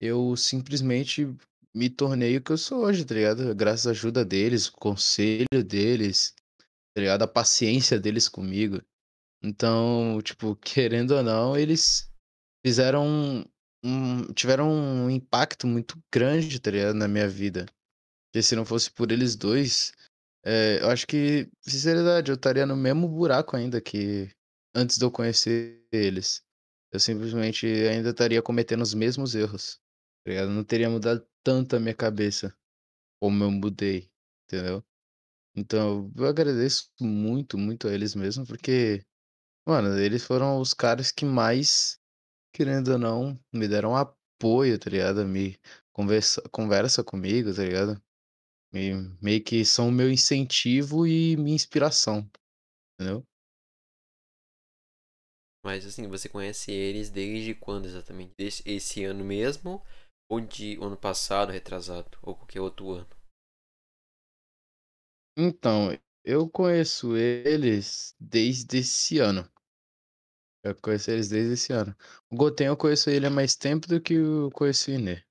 [0.00, 1.26] eu simplesmente
[1.74, 3.54] me tornei o que eu sou hoje, tá ligado?
[3.54, 6.34] Graças à ajuda deles, o conselho deles,
[6.94, 7.22] tá ligado?
[7.22, 8.80] A paciência deles comigo.
[9.42, 12.08] Então, tipo, querendo ou não, eles
[12.64, 13.44] fizeram
[13.84, 16.94] um, tiveram um impacto muito grande, tá ligado?
[16.94, 17.66] Na minha vida.
[18.26, 19.92] Porque se não fosse por eles dois,
[20.44, 24.30] é, eu acho que, sinceridade, eu estaria no mesmo buraco ainda que
[24.74, 26.42] antes de eu conhecer eles.
[26.92, 29.80] Eu simplesmente ainda estaria cometendo os mesmos erros.
[30.24, 30.50] Tá ligado?
[30.50, 32.54] Não teria mudado tanto a minha cabeça
[33.20, 34.10] como eu mudei,
[34.44, 34.84] entendeu?
[35.56, 39.04] Então, eu agradeço muito, muito a eles mesmo, porque,
[39.66, 41.98] mano, eles foram os caras que mais,
[42.54, 45.26] querendo ou não, me deram apoio, tá ligado?
[45.26, 45.58] Me
[45.92, 48.02] conversa, conversa comigo, tá ligado?
[48.72, 52.30] Me, meio que são o meu incentivo e minha inspiração,
[53.00, 53.26] entendeu?
[55.64, 58.32] Mas assim, você conhece eles desde quando exatamente?
[58.38, 59.82] Desde esse ano mesmo?
[60.28, 62.16] Ou de ano passado, retrasado?
[62.22, 63.08] Ou qualquer outro ano?
[65.36, 69.48] Então, eu conheço eles desde esse ano.
[70.64, 71.94] Eu conheço eles desde esse ano.
[72.30, 75.22] O Goten eu conheço ele há mais tempo do que eu conheço o Inê.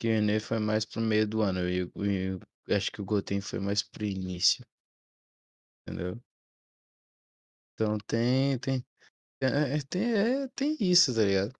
[0.00, 1.60] Que o Inê foi mais pro meio do ano.
[1.68, 4.66] E, e, e acho que o Goten foi mais pro início.
[5.86, 6.20] Entendeu?
[7.74, 8.58] Então tem.
[8.58, 8.84] Tem,
[9.40, 11.54] é, é, tem, é, tem isso, tá ligado?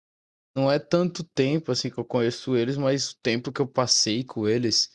[0.57, 4.25] Não é tanto tempo assim que eu conheço eles, mas o tempo que eu passei
[4.25, 4.91] com eles,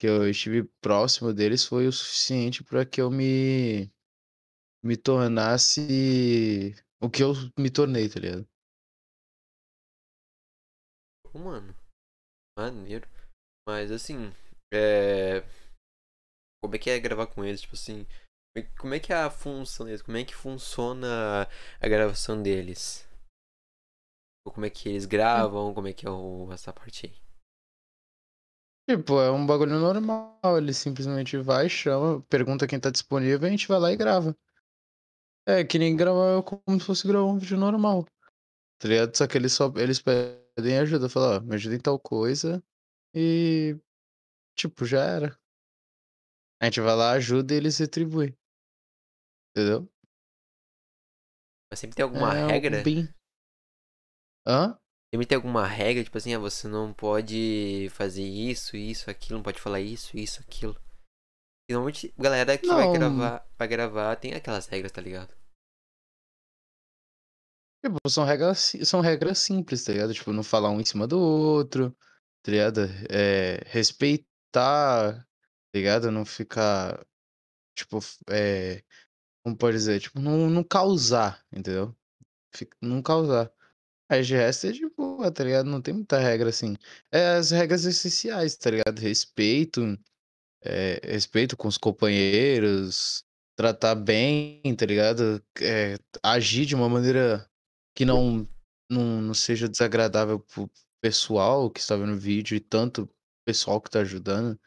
[0.00, 3.88] que eu estive próximo deles, foi o suficiente para que eu me
[4.82, 8.46] me tornasse o que eu me tornei, tá ligado?
[11.34, 11.74] Mano,
[12.58, 13.06] maneiro.
[13.68, 14.32] Mas assim,
[14.72, 15.42] é.
[16.62, 17.60] Como é que é gravar com eles?
[17.60, 18.06] Tipo assim,
[18.78, 20.02] como é que é a função deles?
[20.02, 21.42] Como é que funciona
[21.80, 23.06] a gravação deles?
[24.46, 25.74] Ou como é que eles gravam?
[25.74, 26.50] Como é que é o...
[26.52, 27.26] essa parte aí?
[28.88, 30.38] Tipo, é um bagulho normal.
[30.56, 34.36] Ele simplesmente vai, chama, pergunta quem tá disponível, a gente vai lá e grava.
[35.48, 38.04] É que nem gravar como se fosse gravar um vídeo normal.
[38.78, 39.16] Tá ligado?
[39.16, 42.62] Só que eles só eles pedem ajuda, falam, ó, me ajuda em tal coisa.
[43.14, 43.78] E
[44.56, 45.38] tipo, já era.
[46.60, 48.34] A gente vai lá, ajuda e eles retribuem.
[49.54, 49.88] Entendeu?
[51.70, 52.82] Mas sempre tem alguma É regra?
[52.82, 53.08] bem.
[54.46, 54.78] Hã?
[55.12, 59.42] Sempre tem alguma regra, tipo assim, ah, você não pode fazer isso, isso, aquilo, não
[59.44, 60.76] pode falar isso, isso, aquilo.
[61.68, 65.35] E normalmente a galera que vai gravar, vai gravar tem aquelas regras, tá ligado?
[67.84, 70.12] Tipo, são regras, são regras simples, tá ligado?
[70.14, 71.96] Tipo, não falar um em cima do outro,
[72.42, 72.80] tá ligado?
[73.10, 75.26] É, respeitar, tá
[75.74, 76.10] ligado?
[76.10, 77.04] Não ficar,
[77.76, 78.82] tipo, é,
[79.44, 80.00] como pode dizer?
[80.00, 81.96] Tipo, não, não causar, entendeu?
[82.54, 83.52] Fica- Não causar.
[84.10, 85.66] Aí de resto é de boa, tá ligado?
[85.70, 86.76] Não tem muita regra assim.
[87.12, 88.98] É as regras essenciais, tá ligado?
[89.00, 89.82] Respeito,
[90.62, 93.24] é, respeito com os companheiros,
[93.56, 95.42] tratar bem, tá ligado?
[95.60, 97.48] É, agir de uma maneira
[97.96, 98.48] que não,
[98.90, 103.10] não, não seja desagradável pro pessoal que está vendo o vídeo e tanto
[103.46, 104.60] pessoal que tá ajudando.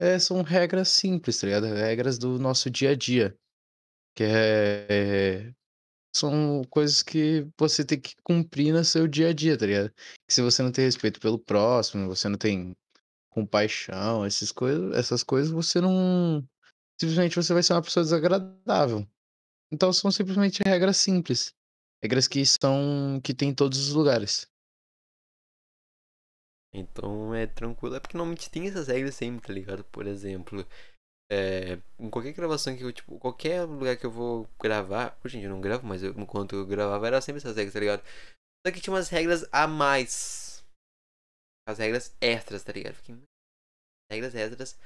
[0.00, 1.66] É, são regras simples, tá ligado?
[1.66, 3.36] Regras do nosso dia a dia.
[4.16, 5.52] Que é-
[6.14, 9.90] são coisas que você tem que cumprir no seu dia a dia, tá ligado?
[10.26, 12.76] Que se você não tem respeito pelo próximo, você não tem
[13.30, 16.46] compaixão, essas coisas, essas coisas, você não.
[17.00, 19.06] Simplesmente você vai ser uma pessoa desagradável.
[19.72, 21.54] Então são simplesmente regras simples.
[22.02, 23.20] Regras que são.
[23.22, 24.46] que tem em todos os lugares.
[26.74, 27.94] Então é tranquilo.
[27.94, 29.84] É porque normalmente tem essas regras sempre, tá ligado?
[29.84, 30.66] Por exemplo,
[31.30, 35.46] é, em qualquer gravação que eu, tipo, qualquer lugar que eu vou gravar, hoje dia
[35.46, 38.02] eu não gravo, mas eu, enquanto eu gravava era sempre essas regras, tá ligado?
[38.66, 40.64] Só que tinha umas regras a mais.
[41.66, 42.94] As regras extras, tá ligado?
[42.94, 43.16] Fiquei,
[44.10, 44.78] regras extras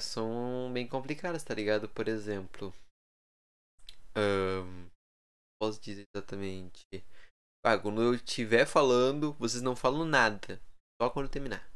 [0.00, 1.88] são bem complicadas, tá ligado?
[1.88, 2.72] Por exemplo.
[4.14, 4.88] ahn,
[5.60, 6.84] posso dizer exatamente.
[7.64, 10.60] Ah, quando eu estiver falando, vocês não falam nada.
[11.00, 11.68] Só quando eu terminar.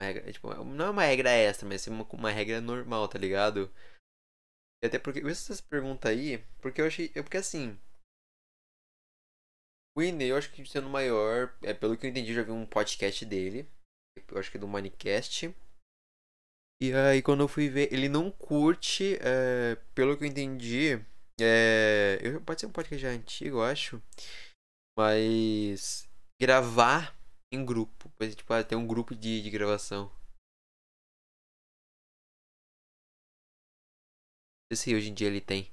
[0.00, 3.18] Regra- é, tipo, não é uma regra extra, mas é uma, uma regra normal, tá
[3.18, 3.72] ligado?
[4.82, 5.20] E até porque.
[5.20, 7.10] Eu fiz essa pergunta aí, porque eu achei.
[7.14, 7.78] é Porque assim.
[9.96, 12.52] O Ine, eu acho que sendo maior, é, pelo que eu entendi, eu já vi
[12.52, 13.68] um podcast dele.
[14.28, 15.52] Eu acho que é do Minecast.
[16.80, 21.04] E aí quando eu fui ver, ele não curte, é, pelo que eu entendi.
[21.40, 24.02] É, eu, pode ser um podcast já antigo, eu acho.
[24.96, 26.08] Mas
[26.40, 27.16] gravar
[27.52, 28.10] em grupo.
[28.34, 30.10] Tipo, ah, tem um grupo de, de gravação.
[34.70, 35.72] Não sei se hoje em dia ele tem.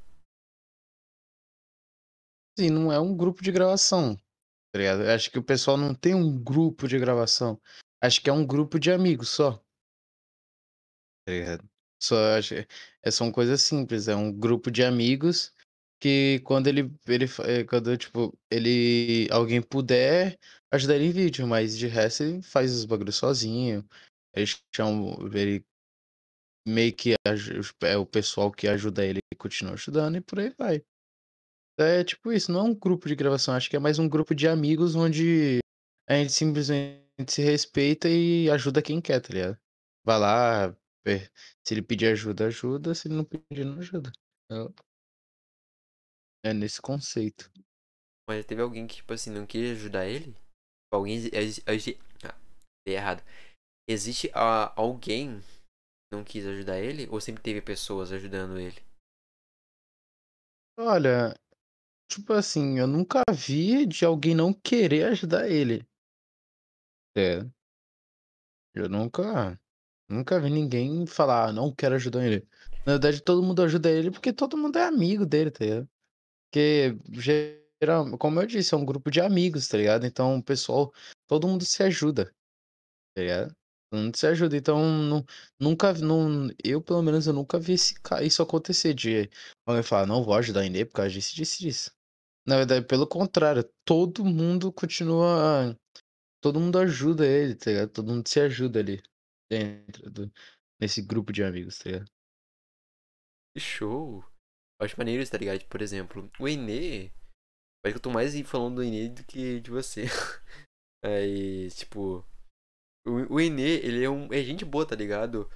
[2.58, 4.16] Sim, não é um grupo de gravação.
[4.72, 5.02] Tá ligado?
[5.10, 7.60] Acho que o pessoal não tem um grupo de gravação.
[8.02, 9.58] Acho que é um grupo de amigos só.
[11.26, 11.75] Tá ligado?
[12.02, 14.08] Só acho, é, são coisas simples.
[14.08, 15.54] É um grupo de amigos
[16.00, 20.38] que quando ele, ele é, quando tipo ele alguém puder
[20.72, 23.88] ajudar ele em vídeo, mas de resto ele faz os bagulhos sozinho.
[24.36, 25.66] Ele chama, ele
[26.68, 27.14] meio que
[27.84, 30.84] é o pessoal que ajuda ele e continua ajudando e por aí vai.
[31.78, 34.34] É tipo isso, não é um grupo de gravação, acho que é mais um grupo
[34.34, 35.60] de amigos onde
[36.08, 39.58] a gente simplesmente se respeita e ajuda quem quer, tá ligado?
[40.06, 40.76] Vai lá, é,
[41.64, 44.12] se ele pedir ajuda, ajuda, se ele não pedir, não ajuda.
[46.44, 47.52] É nesse conceito.
[48.28, 50.36] Mas teve alguém que, tipo assim, não queria ajudar ele?
[50.92, 51.20] alguém.
[52.24, 52.38] Ah,
[52.88, 53.24] errado.
[53.88, 57.08] Existe uh, alguém que não quis ajudar ele?
[57.10, 58.82] Ou sempre teve pessoas ajudando ele?
[60.78, 61.34] Olha,
[62.12, 65.86] tipo assim, eu nunca vi de alguém não querer ajudar ele.
[67.16, 67.40] É.
[68.74, 69.60] Eu nunca.
[70.10, 72.48] Nunca vi ninguém falar, ah, não quero ajudar ele.
[72.86, 75.90] Na verdade, todo mundo ajuda ele porque todo mundo é amigo dele, tá ligado?
[76.52, 76.98] Porque,
[77.82, 80.06] geral, como eu disse, é um grupo de amigos, tá ligado?
[80.06, 80.94] Então, o pessoal,
[81.28, 82.26] todo mundo se ajuda,
[83.16, 83.56] tá ligado?
[83.92, 84.58] Todo mundo se ajuda.
[84.58, 85.26] Então, nu-
[85.60, 89.30] nunca, não, eu pelo menos, eu nunca vi esse isso acontecer de
[89.68, 91.92] alguém falar, não vou ajudar ele por causa disso, disso, disso.
[92.48, 95.78] Na verdade, pelo contrário, todo mundo continua,
[96.42, 97.90] todo mundo ajuda ele, tá ligado?
[97.92, 99.02] Todo mundo se ajuda ali
[99.50, 100.32] dentro do,
[100.80, 102.12] nesse grupo de amigos, tá ligado?
[103.58, 104.24] Show!
[104.80, 105.64] Eu acho maneiro tá ligado?
[105.66, 107.12] Por exemplo, o Enê.
[107.86, 110.06] Acho que eu tô mais falando do Enê do que de você.
[111.04, 112.26] Aí, tipo.
[113.08, 115.50] O, o Enê, ele é, um, é gente boa, tá ligado?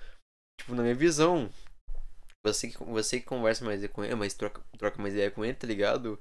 [0.60, 1.50] Tipo, na minha visão.
[2.46, 5.56] Você que, você que conversa mais com ele, mas troca, troca mais ideia com ele,
[5.56, 6.18] tá ligado?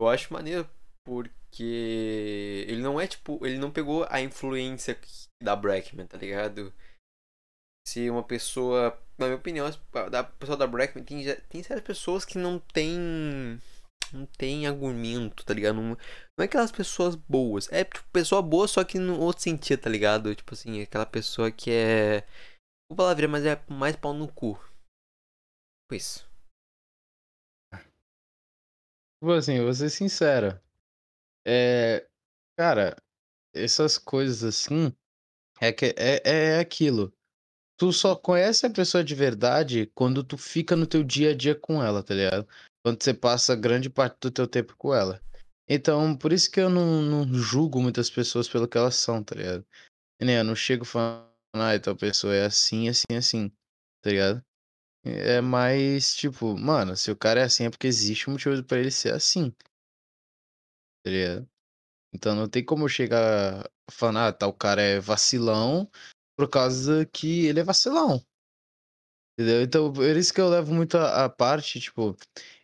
[0.00, 0.68] Eu acho maneiro,
[1.04, 3.44] porque ele não é tipo.
[3.46, 4.98] Ele não pegou a influência
[5.42, 6.74] da Brackman, tá ligado?
[7.90, 8.96] Se uma pessoa.
[9.18, 12.96] Na minha opinião, a pessoa da Brackman tem, tem certas pessoas que não tem.
[14.12, 15.74] Não tem argumento, tá ligado?
[15.74, 15.96] Não, não
[16.38, 17.70] é aquelas pessoas boas.
[17.72, 20.32] É tipo, pessoa boa, só que no outro sentido, tá ligado?
[20.36, 22.20] Tipo assim, aquela pessoa que é.
[22.88, 24.54] Vou palavra, mas é mais pau no cu.
[24.54, 26.30] Tipo isso.
[29.18, 30.60] Tipo assim, vou ser sincero.
[31.44, 32.06] É.
[32.56, 32.94] Cara,
[33.52, 34.96] essas coisas assim.
[35.60, 37.12] É, que, é, é aquilo.
[37.80, 41.54] Tu só conhece a pessoa de verdade quando tu fica no teu dia a dia
[41.54, 42.46] com ela, tá ligado?
[42.84, 45.18] Quando você passa grande parte do teu tempo com ela.
[45.66, 49.34] Então, por isso que eu não, não julgo muitas pessoas pelo que elas são, tá
[49.34, 49.66] ligado?
[50.20, 51.24] Eu não chego falando,
[51.54, 53.48] ah, a pessoa é assim, assim, assim,
[54.02, 54.44] tá ligado?
[55.02, 58.78] É mais tipo, mano, se o cara é assim é porque existe um motivo pra
[58.78, 59.50] ele ser assim.
[61.02, 61.48] Tá ligado?
[62.12, 65.90] Então não tem como eu chegar falando, ah, tal cara é vacilão
[66.36, 68.24] por causa que ele é vacilão.
[69.38, 69.62] Entendeu?
[69.62, 72.16] Então, por isso que eu levo muito a, a parte, tipo,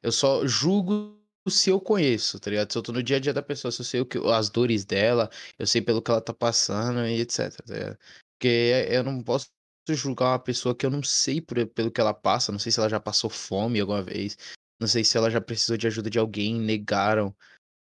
[0.03, 2.73] eu só julgo se eu conheço, tá ligado?
[2.73, 4.51] Se eu tô no dia a dia da pessoa, se eu sei o que, as
[4.51, 7.99] dores dela, eu sei pelo que ela tá passando e etc, tá?
[8.35, 9.49] Porque eu não posso
[9.91, 12.81] julgar uma pessoa que eu não sei por, pelo que ela passa, não sei se
[12.81, 14.37] ela já passou fome alguma vez,
[14.81, 17.35] não sei se ela já precisou de ajuda de alguém, negaram,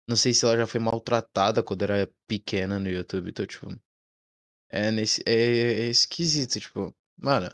[0.07, 3.67] não sei se ela já foi maltratada quando era pequena no YouTube, então, tipo,
[4.75, 7.49] é, nesse, é, é esquisito, tipo, mano,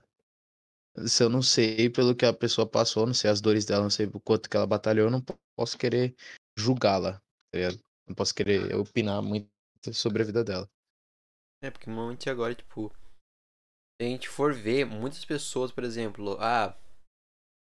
[1.07, 3.91] se eu não sei pelo que a pessoa passou, não sei as dores dela, não
[3.91, 5.23] sei o quanto que ela batalhou, eu não
[5.55, 6.15] posso querer
[6.57, 7.59] julgá-la, tá?
[8.07, 9.47] Não posso querer opinar muito
[9.93, 10.67] sobre a vida dela.
[11.63, 16.75] É, porque normalmente agora, tipo, se a gente for ver, muitas pessoas, por exemplo, ah,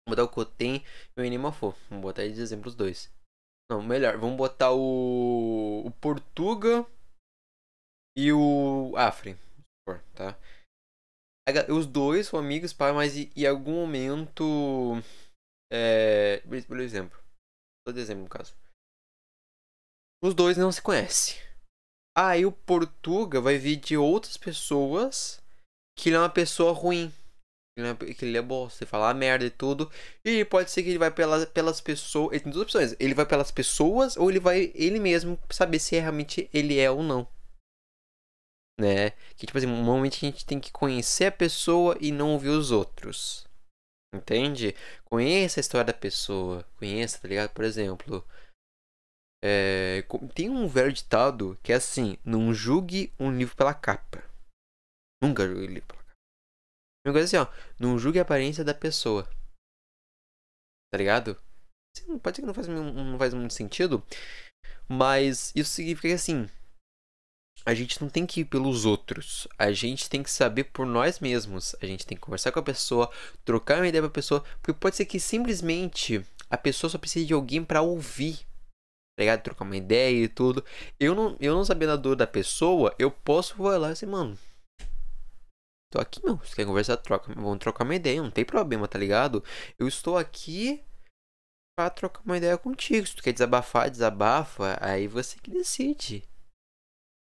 [0.06, 0.84] vou botar o Cotem
[1.16, 3.10] e o Enimafô, vamos botar aí de exemplo os dois.
[3.70, 6.86] Não, melhor, vamos botar o, o Portuga
[8.18, 9.38] e o Afrin,
[10.12, 10.36] tá?
[11.70, 15.00] Os dois são amigos, pai, mas em algum momento.
[15.72, 16.42] É.
[16.66, 17.16] Por exemplo.
[17.86, 18.56] Todo exemplo, no caso.
[20.20, 21.36] Os dois não se conhecem.
[22.16, 25.40] Aí o Portuga vai vir de outras pessoas
[25.96, 27.14] que ele é uma pessoa ruim.
[28.18, 29.88] Que ele é bosta, ele fala merda e tudo.
[30.24, 32.32] E pode ser que ele vai pelas, pelas pessoas.
[32.32, 32.96] Ele tem duas opções.
[32.98, 37.04] Ele vai pelas pessoas ou ele vai ele mesmo saber se realmente ele é ou
[37.04, 37.37] não
[38.78, 39.10] né?
[39.36, 42.70] Que tipo assim, normalmente a gente tem que conhecer a pessoa e não ouvir os
[42.70, 43.46] outros.
[44.14, 44.74] Entende?
[45.04, 47.50] Conheça a história da pessoa, conheça, tá ligado?
[47.50, 48.26] Por exemplo,
[49.44, 50.02] é,
[50.34, 54.24] tem um velho ditado que é assim: não julgue um livro pela capa.
[55.22, 56.08] Nunca julgue um livro pela capa.
[57.06, 59.28] Uma coisa assim, ó, não julgue a aparência da pessoa.
[60.90, 61.34] Tá ligado?
[62.22, 64.02] Pode ser que não faz, não faz muito sentido,
[64.88, 66.48] mas isso significa que assim,
[67.64, 69.46] a gente não tem que ir pelos outros.
[69.58, 71.74] A gente tem que saber por nós mesmos.
[71.82, 73.10] A gente tem que conversar com a pessoa,
[73.44, 77.26] trocar uma ideia com a pessoa, porque pode ser que simplesmente a pessoa só precise
[77.26, 78.36] de alguém para ouvir.
[79.16, 79.42] Tá ligado?
[79.42, 80.64] Trocar uma ideia e tudo.
[80.98, 84.06] Eu não, eu não sabendo a dor da pessoa, eu posso vou lá e assim,
[84.06, 84.38] mano.
[85.90, 86.40] Tô aqui, não.
[86.44, 87.32] Se quer conversar, troca.
[87.34, 89.42] Vamos trocar uma ideia, não tem problema, tá ligado?
[89.78, 90.84] Eu estou aqui
[91.76, 93.06] para trocar uma ideia contigo.
[93.06, 94.78] Se tu quer desabafar, desabafa.
[94.80, 96.22] Aí você que decide.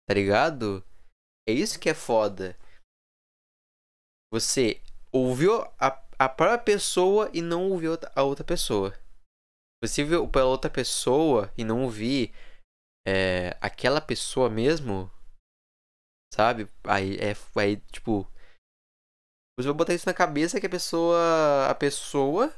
[0.09, 0.85] Tá ligado?
[1.49, 2.57] É isso que é foda.
[4.33, 4.81] Você
[5.13, 8.93] ouviu a, a própria pessoa e não ouviu a outra pessoa.
[9.83, 12.35] Você viu pela outra pessoa e não ouvir
[13.07, 15.11] é, aquela pessoa mesmo,
[16.35, 16.69] Sabe?
[16.83, 17.33] Aí é.
[17.61, 18.27] Aí, tipo.
[19.57, 21.69] Você vai botar isso na cabeça que a pessoa.
[21.71, 22.53] A pessoa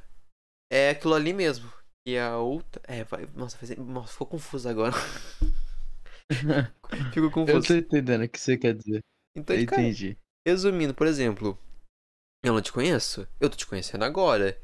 [0.73, 1.71] é aquilo ali mesmo.
[2.09, 2.81] E a outra.
[2.85, 3.27] É, vai.
[3.35, 3.77] Nossa, faz...
[3.77, 4.95] Nossa ficou confuso agora.
[7.13, 7.69] Ficou Eu confuso.
[7.69, 9.01] tô entendendo o que você quer dizer.
[9.37, 10.17] Então, Eu cara, entendi.
[10.47, 11.59] resumindo, por exemplo,
[12.45, 14.61] eu não te conheço, eu tô te conhecendo agora.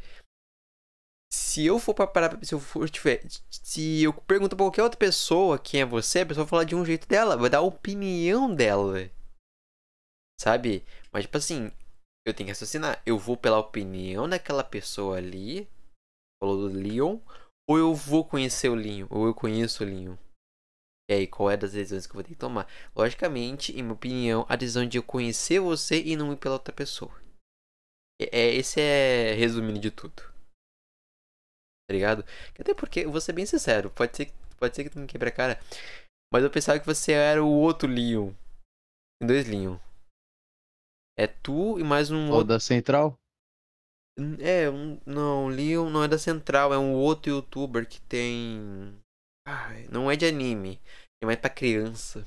[1.32, 4.98] Se eu for pra parar, se eu for tiver, se eu pergunto pra qualquer outra
[4.98, 7.62] pessoa quem é você, a pessoa vai falar de um jeito dela, vai dar a
[7.62, 9.10] opinião dela.
[10.40, 10.84] Sabe?
[11.12, 11.70] Mas tipo assim,
[12.26, 15.68] eu tenho que raciocinar, eu vou pela opinião daquela pessoa ali,
[16.42, 17.18] falou do Leon,
[17.68, 20.16] ou eu vou conhecer o Leon, ou eu conheço o Leon.
[21.10, 22.66] E aí, qual é das decisões que eu vou ter que tomar?
[22.94, 26.72] Logicamente, em minha opinião, a decisão de eu conhecer você e não ir pela outra
[26.72, 27.12] pessoa.
[28.20, 30.22] É, é- esse é resumindo de tudo.
[31.88, 32.24] Tá ligado?
[32.58, 35.32] Até porque, vou ser bem sincero, pode ser, pode ser que tu me quebre a
[35.32, 35.60] cara,
[36.32, 38.32] mas eu pensava que você era o outro Leon.
[39.20, 39.76] Tem dois Leon.
[41.18, 42.48] É tu e mais um Ou outro.
[42.48, 43.18] da Central?
[44.40, 48.98] É, um, não, Leon não é da Central, é um outro youtuber que tem.
[49.44, 50.80] Ai, não é de anime,
[51.22, 52.24] é mais pra criança.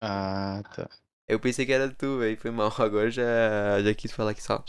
[0.00, 0.88] Ah, tá.
[1.28, 2.36] Eu pensei que era tu, velho.
[2.36, 2.70] Foi mal.
[2.78, 4.64] Agora já, já quis falar que só.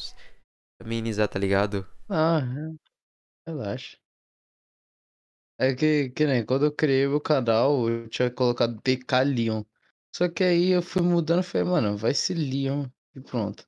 [0.82, 1.88] Amenizar, tá ligado?
[2.10, 3.50] Ah, é.
[3.50, 3.98] relaxa.
[5.60, 9.64] É que, que nem quando eu criei meu canal, eu tinha colocado DK Leon.
[10.16, 13.68] Só que aí eu fui mudando e falei, mano, vai ser Leon e pronto.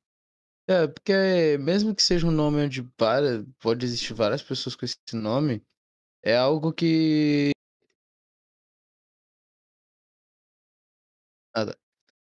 [0.67, 4.97] É, porque mesmo que seja um nome onde para, pode existir várias pessoas com esse
[5.13, 5.63] nome,
[6.23, 7.51] é algo que.
[11.55, 11.77] Nada.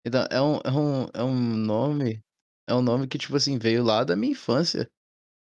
[0.05, 2.23] Então, é um, é um, é um nome.
[2.67, 4.89] É um nome que, tipo assim, veio lá da minha infância.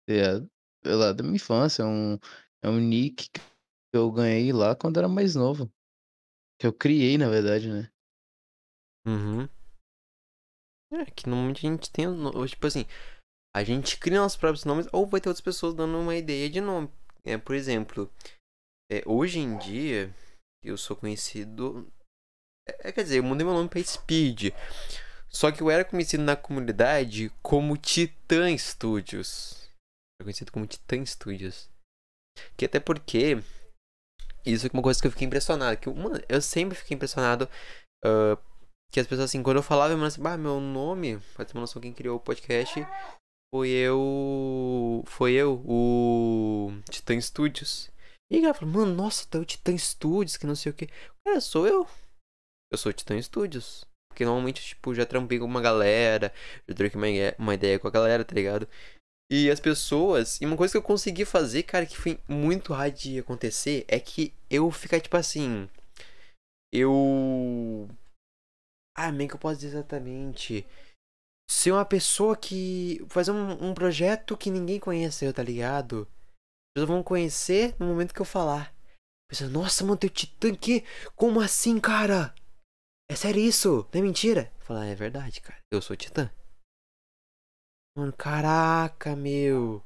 [0.10, 0.50] ligado?
[0.84, 1.84] Veio lá da minha infância.
[1.84, 2.20] É um,
[2.64, 3.42] é um nick que
[3.94, 5.72] eu ganhei lá quando era mais novo.
[6.60, 7.90] Que eu criei, na verdade, né?
[9.06, 9.48] Uhum.
[10.92, 12.06] É, que normalmente a gente tem.
[12.48, 12.86] Tipo assim,
[13.56, 16.62] a gente cria nossos próprios nomes ou vai ter outras pessoas dando uma ideia de
[16.62, 16.90] nome.
[17.26, 18.12] É, por exemplo,
[18.92, 20.14] é, hoje em dia,
[20.64, 21.92] eu sou conhecido.
[22.68, 24.54] É, quer dizer, eu mudei meu nome pra Speed.
[25.30, 29.70] Só que eu era conhecido na comunidade como Titan Studios.
[30.20, 31.70] Era conhecido como Titan Studios.
[32.56, 33.42] Que até porque.
[34.46, 35.78] Isso é uma coisa que eu fiquei impressionado.
[35.78, 35.90] Que,
[36.30, 37.50] eu sempre fiquei impressionado.
[38.06, 38.38] ah,
[38.92, 41.62] que as pessoas, assim, quando eu falava, eu assim, bah, meu nome, pra ter uma
[41.62, 42.80] noção, quem criou o podcast
[43.54, 45.04] foi eu.
[45.08, 47.90] Foi eu, o Titan Studios.
[48.30, 50.88] E a galera falou, mano, nossa, é o Titan Studios, que não sei o que.
[51.24, 51.88] Cara, sou eu.
[52.72, 53.86] Eu sou o Titan Studios.
[54.10, 56.34] Porque normalmente, tipo, já trampei com uma galera,
[56.68, 58.68] já troquei uma, uma ideia com a galera, tá ligado?
[59.30, 60.40] E as pessoas.
[60.40, 64.00] E uma coisa que eu consegui fazer, cara, que foi muito raro de acontecer, é
[64.00, 65.70] que eu ficar, tipo assim.
[66.72, 67.90] Eu.
[68.98, 70.66] Ah, é que eu posso dizer exatamente?
[71.50, 73.06] Ser uma pessoa que.
[73.08, 76.08] Fazer um, um projeto que ninguém conheceu, tá ligado?
[76.08, 78.76] As pessoas vão conhecer no momento que eu falar.
[79.30, 80.84] Pessoas, nossa, mano, tem o Titã aqui?
[81.16, 82.34] Como assim, cara?
[83.10, 83.88] É sério isso?
[83.94, 84.52] Não é mentira?
[84.60, 85.60] Falar, é verdade, cara.
[85.72, 86.30] Eu sou Titã.
[87.98, 89.84] Mano, caraca, meu.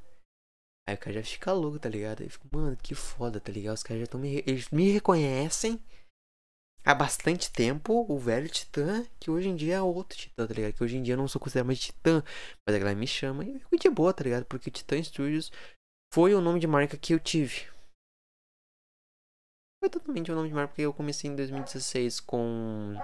[0.88, 2.22] Aí o cara já fica louco, tá ligado?
[2.22, 3.76] Aí eu fico, mano, que foda, tá ligado?
[3.76, 4.43] Os caras já estão me.
[4.47, 5.80] Eles me reconhecem
[6.84, 10.74] há bastante tempo, o velho Titã, que hoje em dia é outro Titã, tá ligado?
[10.74, 12.24] Que hoje em dia eu não sou considerado mais Titã,
[12.66, 14.46] mas a galera me chama e eu fico de boa, tá ligado?
[14.46, 15.52] Porque Titã Studios
[16.14, 17.68] foi o nome de marca que eu tive.
[19.82, 22.96] Foi totalmente o nome de marca porque eu comecei em 2016 com.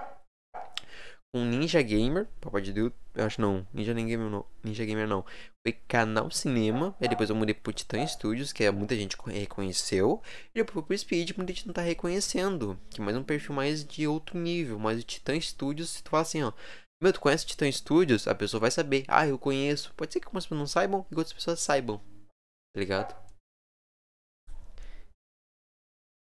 [1.36, 5.06] Com Ninja Gamer, papai de Deus, eu acho não, Ninja nem Gamer não, Ninja Gamer
[5.06, 5.22] não.
[5.62, 9.28] Foi canal cinema, aí depois eu mudei pro Titan Studios, que é, muita gente co-
[9.28, 10.22] reconheceu,
[10.54, 13.84] e depois pro Speed, muita gente não tá reconhecendo, que é mais um perfil mais
[13.84, 16.54] de outro nível, mas o Titan Studios, se tu fala assim, ó,
[17.02, 18.26] meu, tu conhece o Titan Studios?
[18.26, 21.16] A pessoa vai saber, ah, eu conheço, pode ser que algumas pessoas não saibam, e
[21.16, 23.14] outras pessoas saibam, tá ligado?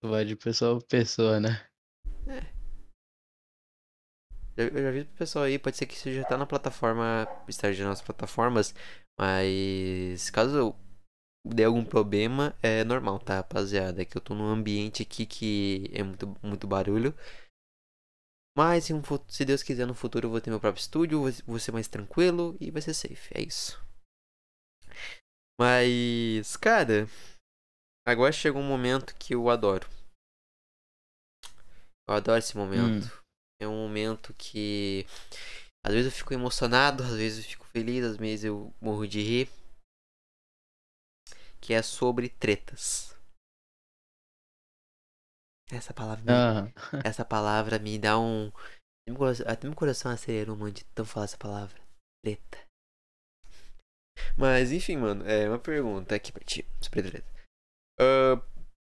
[0.03, 1.64] Vai de pessoa pra pessoa, né?
[2.26, 2.57] Eu,
[4.66, 7.86] eu já vi pro pessoal aí, pode ser que isso já tá na plataforma, esteja
[7.86, 8.74] nas plataformas,
[9.18, 10.74] mas caso
[11.46, 14.02] dê algum problema, é normal, tá, rapaziada?
[14.02, 17.14] É que eu tô num ambiente aqui que é muito, muito barulho.
[18.56, 21.59] Mas se, um se Deus quiser no futuro eu vou ter meu próprio estúdio, vou,
[21.61, 23.80] ser mais tranquilo e vai ser safe, é isso.
[25.61, 27.06] Mas, cara,
[28.06, 29.88] agora chegou um momento que eu adoro.
[32.09, 33.06] Eu adoro esse momento.
[33.61, 35.04] É um momento que
[35.84, 39.20] às vezes eu fico emocionado, às vezes eu fico feliz, às vezes eu morro de
[39.20, 39.48] rir.
[41.61, 43.16] Que é sobre tretas.
[45.70, 46.72] Essa palavra me, Ah,
[47.04, 48.50] essa palavra me dá um
[49.46, 51.80] Até meu coração acelerou, mano, de tão falar essa palavra.
[52.24, 52.59] Treta.
[54.36, 57.26] Mas, enfim, mano, é uma pergunta aqui pra ti, sobre treta.
[58.00, 58.36] Uh,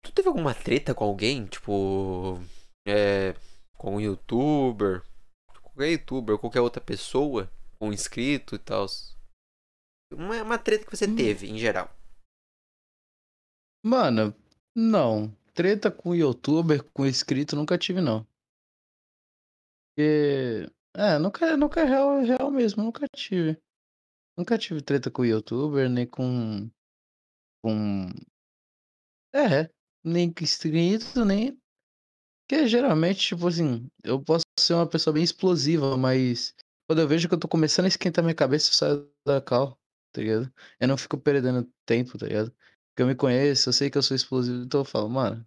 [0.02, 1.46] tu teve alguma treta com alguém?
[1.46, 2.38] Tipo,
[2.86, 3.34] é,
[3.78, 5.02] com um youtuber,
[5.62, 8.86] qualquer youtuber, ou qualquer outra pessoa, com um inscrito e tal?
[10.12, 11.16] Uma, uma treta que você Hum.
[11.16, 11.88] teve, em geral.
[13.84, 14.34] Mano,
[14.74, 15.32] não.
[15.54, 18.26] Treta com youtuber, com inscrito, nunca tive, não.
[19.94, 20.66] Porque.
[20.96, 23.60] É, nunca, nunca é real, é real mesmo, nunca tive.
[24.36, 26.68] Nunca tive treta com youtuber, nem com.
[27.62, 28.08] Com.
[29.34, 29.70] É,
[30.04, 31.60] nem com inscrito, nem.
[32.48, 36.54] Porque geralmente, tipo assim, eu posso ser uma pessoa bem explosiva, mas
[36.88, 39.78] quando eu vejo que eu tô começando a esquentar minha cabeça, eu saio da cal,
[40.12, 40.50] tá ligado?
[40.80, 42.50] Eu não fico perdendo tempo, tá ligado?
[42.50, 45.46] Porque eu me conheço, eu sei que eu sou explosivo, então eu falo, mano,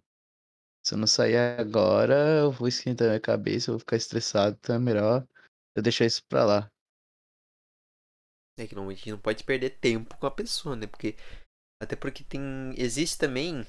[0.86, 4.76] se eu não sair agora, eu vou esquentar minha cabeça, eu vou ficar estressado, então
[4.76, 5.26] é melhor
[5.74, 6.70] eu deixar isso pra lá.
[8.56, 10.86] É que normalmente a gente não pode perder tempo com a pessoa, né?
[10.86, 11.16] Porque.
[11.82, 12.74] Até porque tem.
[12.76, 13.66] Existe também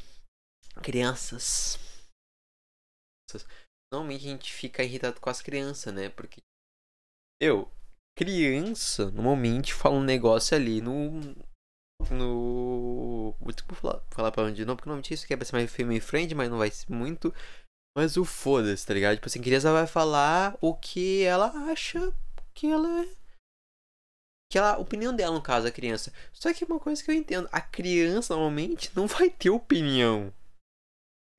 [0.83, 1.79] crianças.
[3.91, 6.09] Normalmente a gente fica irritado com as crianças, né?
[6.09, 6.41] Porque.
[7.41, 7.69] Eu,
[8.17, 11.11] criança, normalmente fala um negócio ali no.
[12.09, 13.35] No.
[13.39, 16.35] Vou falar, falar pra onde não, porque normalmente isso aqui é ser mais family friend,
[16.35, 17.33] mas não vai ser muito.
[17.95, 19.15] Mas o foda-se, tá ligado?
[19.15, 22.13] Tipo assim, criança vai falar o que ela acha
[22.53, 23.23] que ela é
[24.53, 26.13] que ela, a opinião dela, no caso, a criança.
[26.31, 30.31] Só que uma coisa que eu entendo, a criança normalmente não vai ter opinião.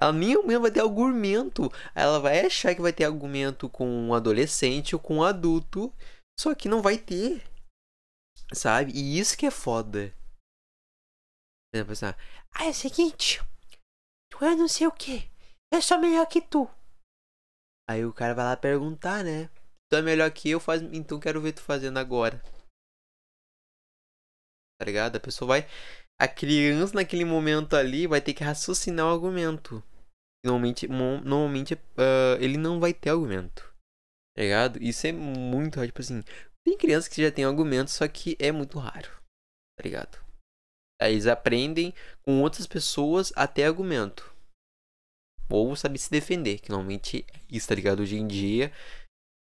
[0.04, 1.70] Ela nem mesmo vai ter argumento.
[1.94, 5.92] Ela vai achar que vai ter argumento com um adolescente ou com um adulto.
[6.38, 7.42] Só que não vai ter.
[8.52, 8.92] Sabe?
[8.92, 10.14] E isso que é foda.
[11.70, 13.40] Por exemplo, assim, ah, é o seguinte.
[14.30, 15.30] Tu é não sei o que.
[15.72, 16.68] Eu sou melhor que tu.
[17.88, 19.50] Aí o cara vai lá perguntar, né?
[19.90, 20.82] Tu é melhor que eu, faz...
[20.82, 22.42] então quero ver tu fazendo agora
[24.78, 25.16] tá ligado?
[25.16, 25.68] A pessoa vai.
[26.20, 29.82] A criança naquele momento ali vai ter que raciocinar o argumento.
[30.44, 33.62] Normalmente, normalmente uh, ele não vai ter argumento.
[34.36, 34.82] Tá ligado?
[34.82, 35.86] Isso é muito raro.
[35.88, 36.22] Tipo assim,
[36.66, 39.10] tem crianças que já tem argumento, só que é muito raro.
[39.78, 40.18] Tá ligado?
[41.00, 44.32] Aí eles aprendem com outras pessoas até argumento.
[45.50, 48.00] Ou saber se defender, que normalmente é isso, tá ligado?
[48.00, 48.72] Hoje em dia,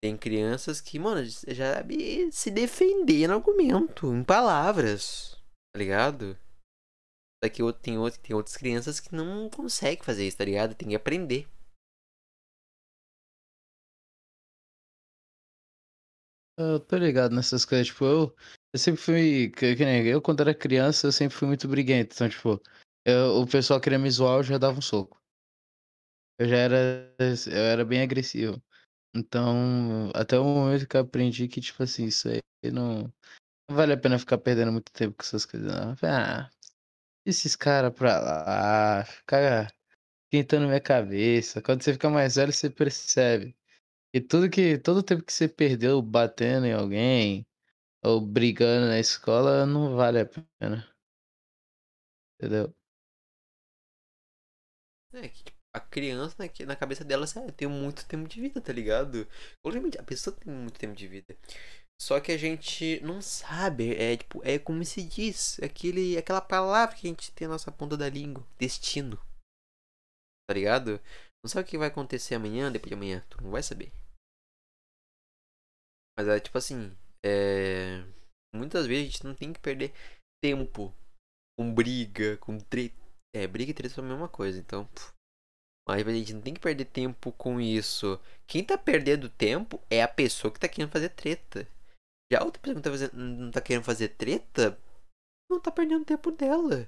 [0.03, 5.37] tem crianças que, mano, já sabe se defender no argumento, em palavras,
[5.73, 6.37] tá ligado?
[7.45, 10.73] Daqui tem, outro, tem outras crianças que não conseguem fazer isso, tá ligado?
[10.73, 11.47] Tem que aprender.
[16.57, 18.35] Eu tô ligado nessas coisas, tipo, eu,
[18.73, 22.15] eu sempre fui, que, que nem eu quando era criança, eu sempre fui muito briguento,
[22.15, 22.61] então, tipo,
[23.05, 25.21] eu, o pessoal queria me zoar, eu já dava um soco.
[26.39, 28.61] Eu já era, eu era bem agressivo.
[29.15, 32.41] Então, até o momento que eu aprendi que, tipo assim, isso aí
[32.71, 33.03] não,
[33.69, 35.95] não vale a pena ficar perdendo muito tempo com essas coisas, não.
[36.03, 36.49] Ah,
[37.25, 39.73] esses caras pra lá, ficar
[40.25, 41.61] esquentando minha cabeça.
[41.61, 43.55] Quando você fica mais velho, você percebe.
[44.13, 47.47] E tudo que, todo tempo que você perdeu batendo em alguém,
[48.03, 50.89] ou brigando na escola, não vale a pena.
[52.39, 52.73] Entendeu?
[55.13, 58.73] É, tipo, a criança, que na cabeça dela, sério, tem muito tempo de vida, tá
[58.73, 59.27] ligado?
[59.63, 61.37] Obviamente, a pessoa tem muito tempo de vida.
[62.01, 66.95] Só que a gente não sabe, é tipo, é como se diz, aquele, aquela palavra
[66.95, 69.17] que a gente tem na nossa ponta da língua, destino.
[70.47, 70.99] Tá ligado?
[71.43, 73.91] Não sabe o que vai acontecer amanhã, depois de amanhã, tu não vai saber.
[76.17, 78.03] Mas é tipo assim, é...
[78.53, 79.93] muitas vezes a gente não tem que perder
[80.43, 80.93] tempo
[81.57, 82.95] com briga, com treta.
[83.33, 84.85] É, briga e treta são a mesma coisa, então.
[84.87, 85.13] Puf.
[85.87, 88.19] Mas a gente não tem que perder tempo com isso.
[88.47, 91.67] Quem tá perdendo tempo é a pessoa que tá querendo fazer treta.
[92.35, 94.79] A outra pessoa que tá fazendo, não tá querendo fazer treta,
[95.49, 96.87] não tá perdendo tempo dela.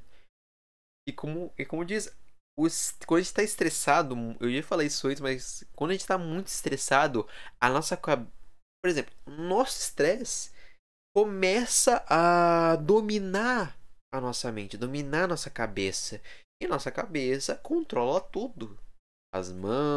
[1.08, 2.16] E como, e como diz,
[2.58, 6.08] os, quando a gente tá estressado, eu ia falar isso antes, mas quando a gente
[6.08, 7.28] tá muito estressado,
[7.62, 10.52] a nossa por exemplo, nosso estresse
[11.16, 13.78] começa a dominar
[14.14, 16.22] a nossa mente, dominar a nossa cabeça.
[16.62, 18.80] E nossa cabeça controla tudo.
[19.34, 19.96] As mãos,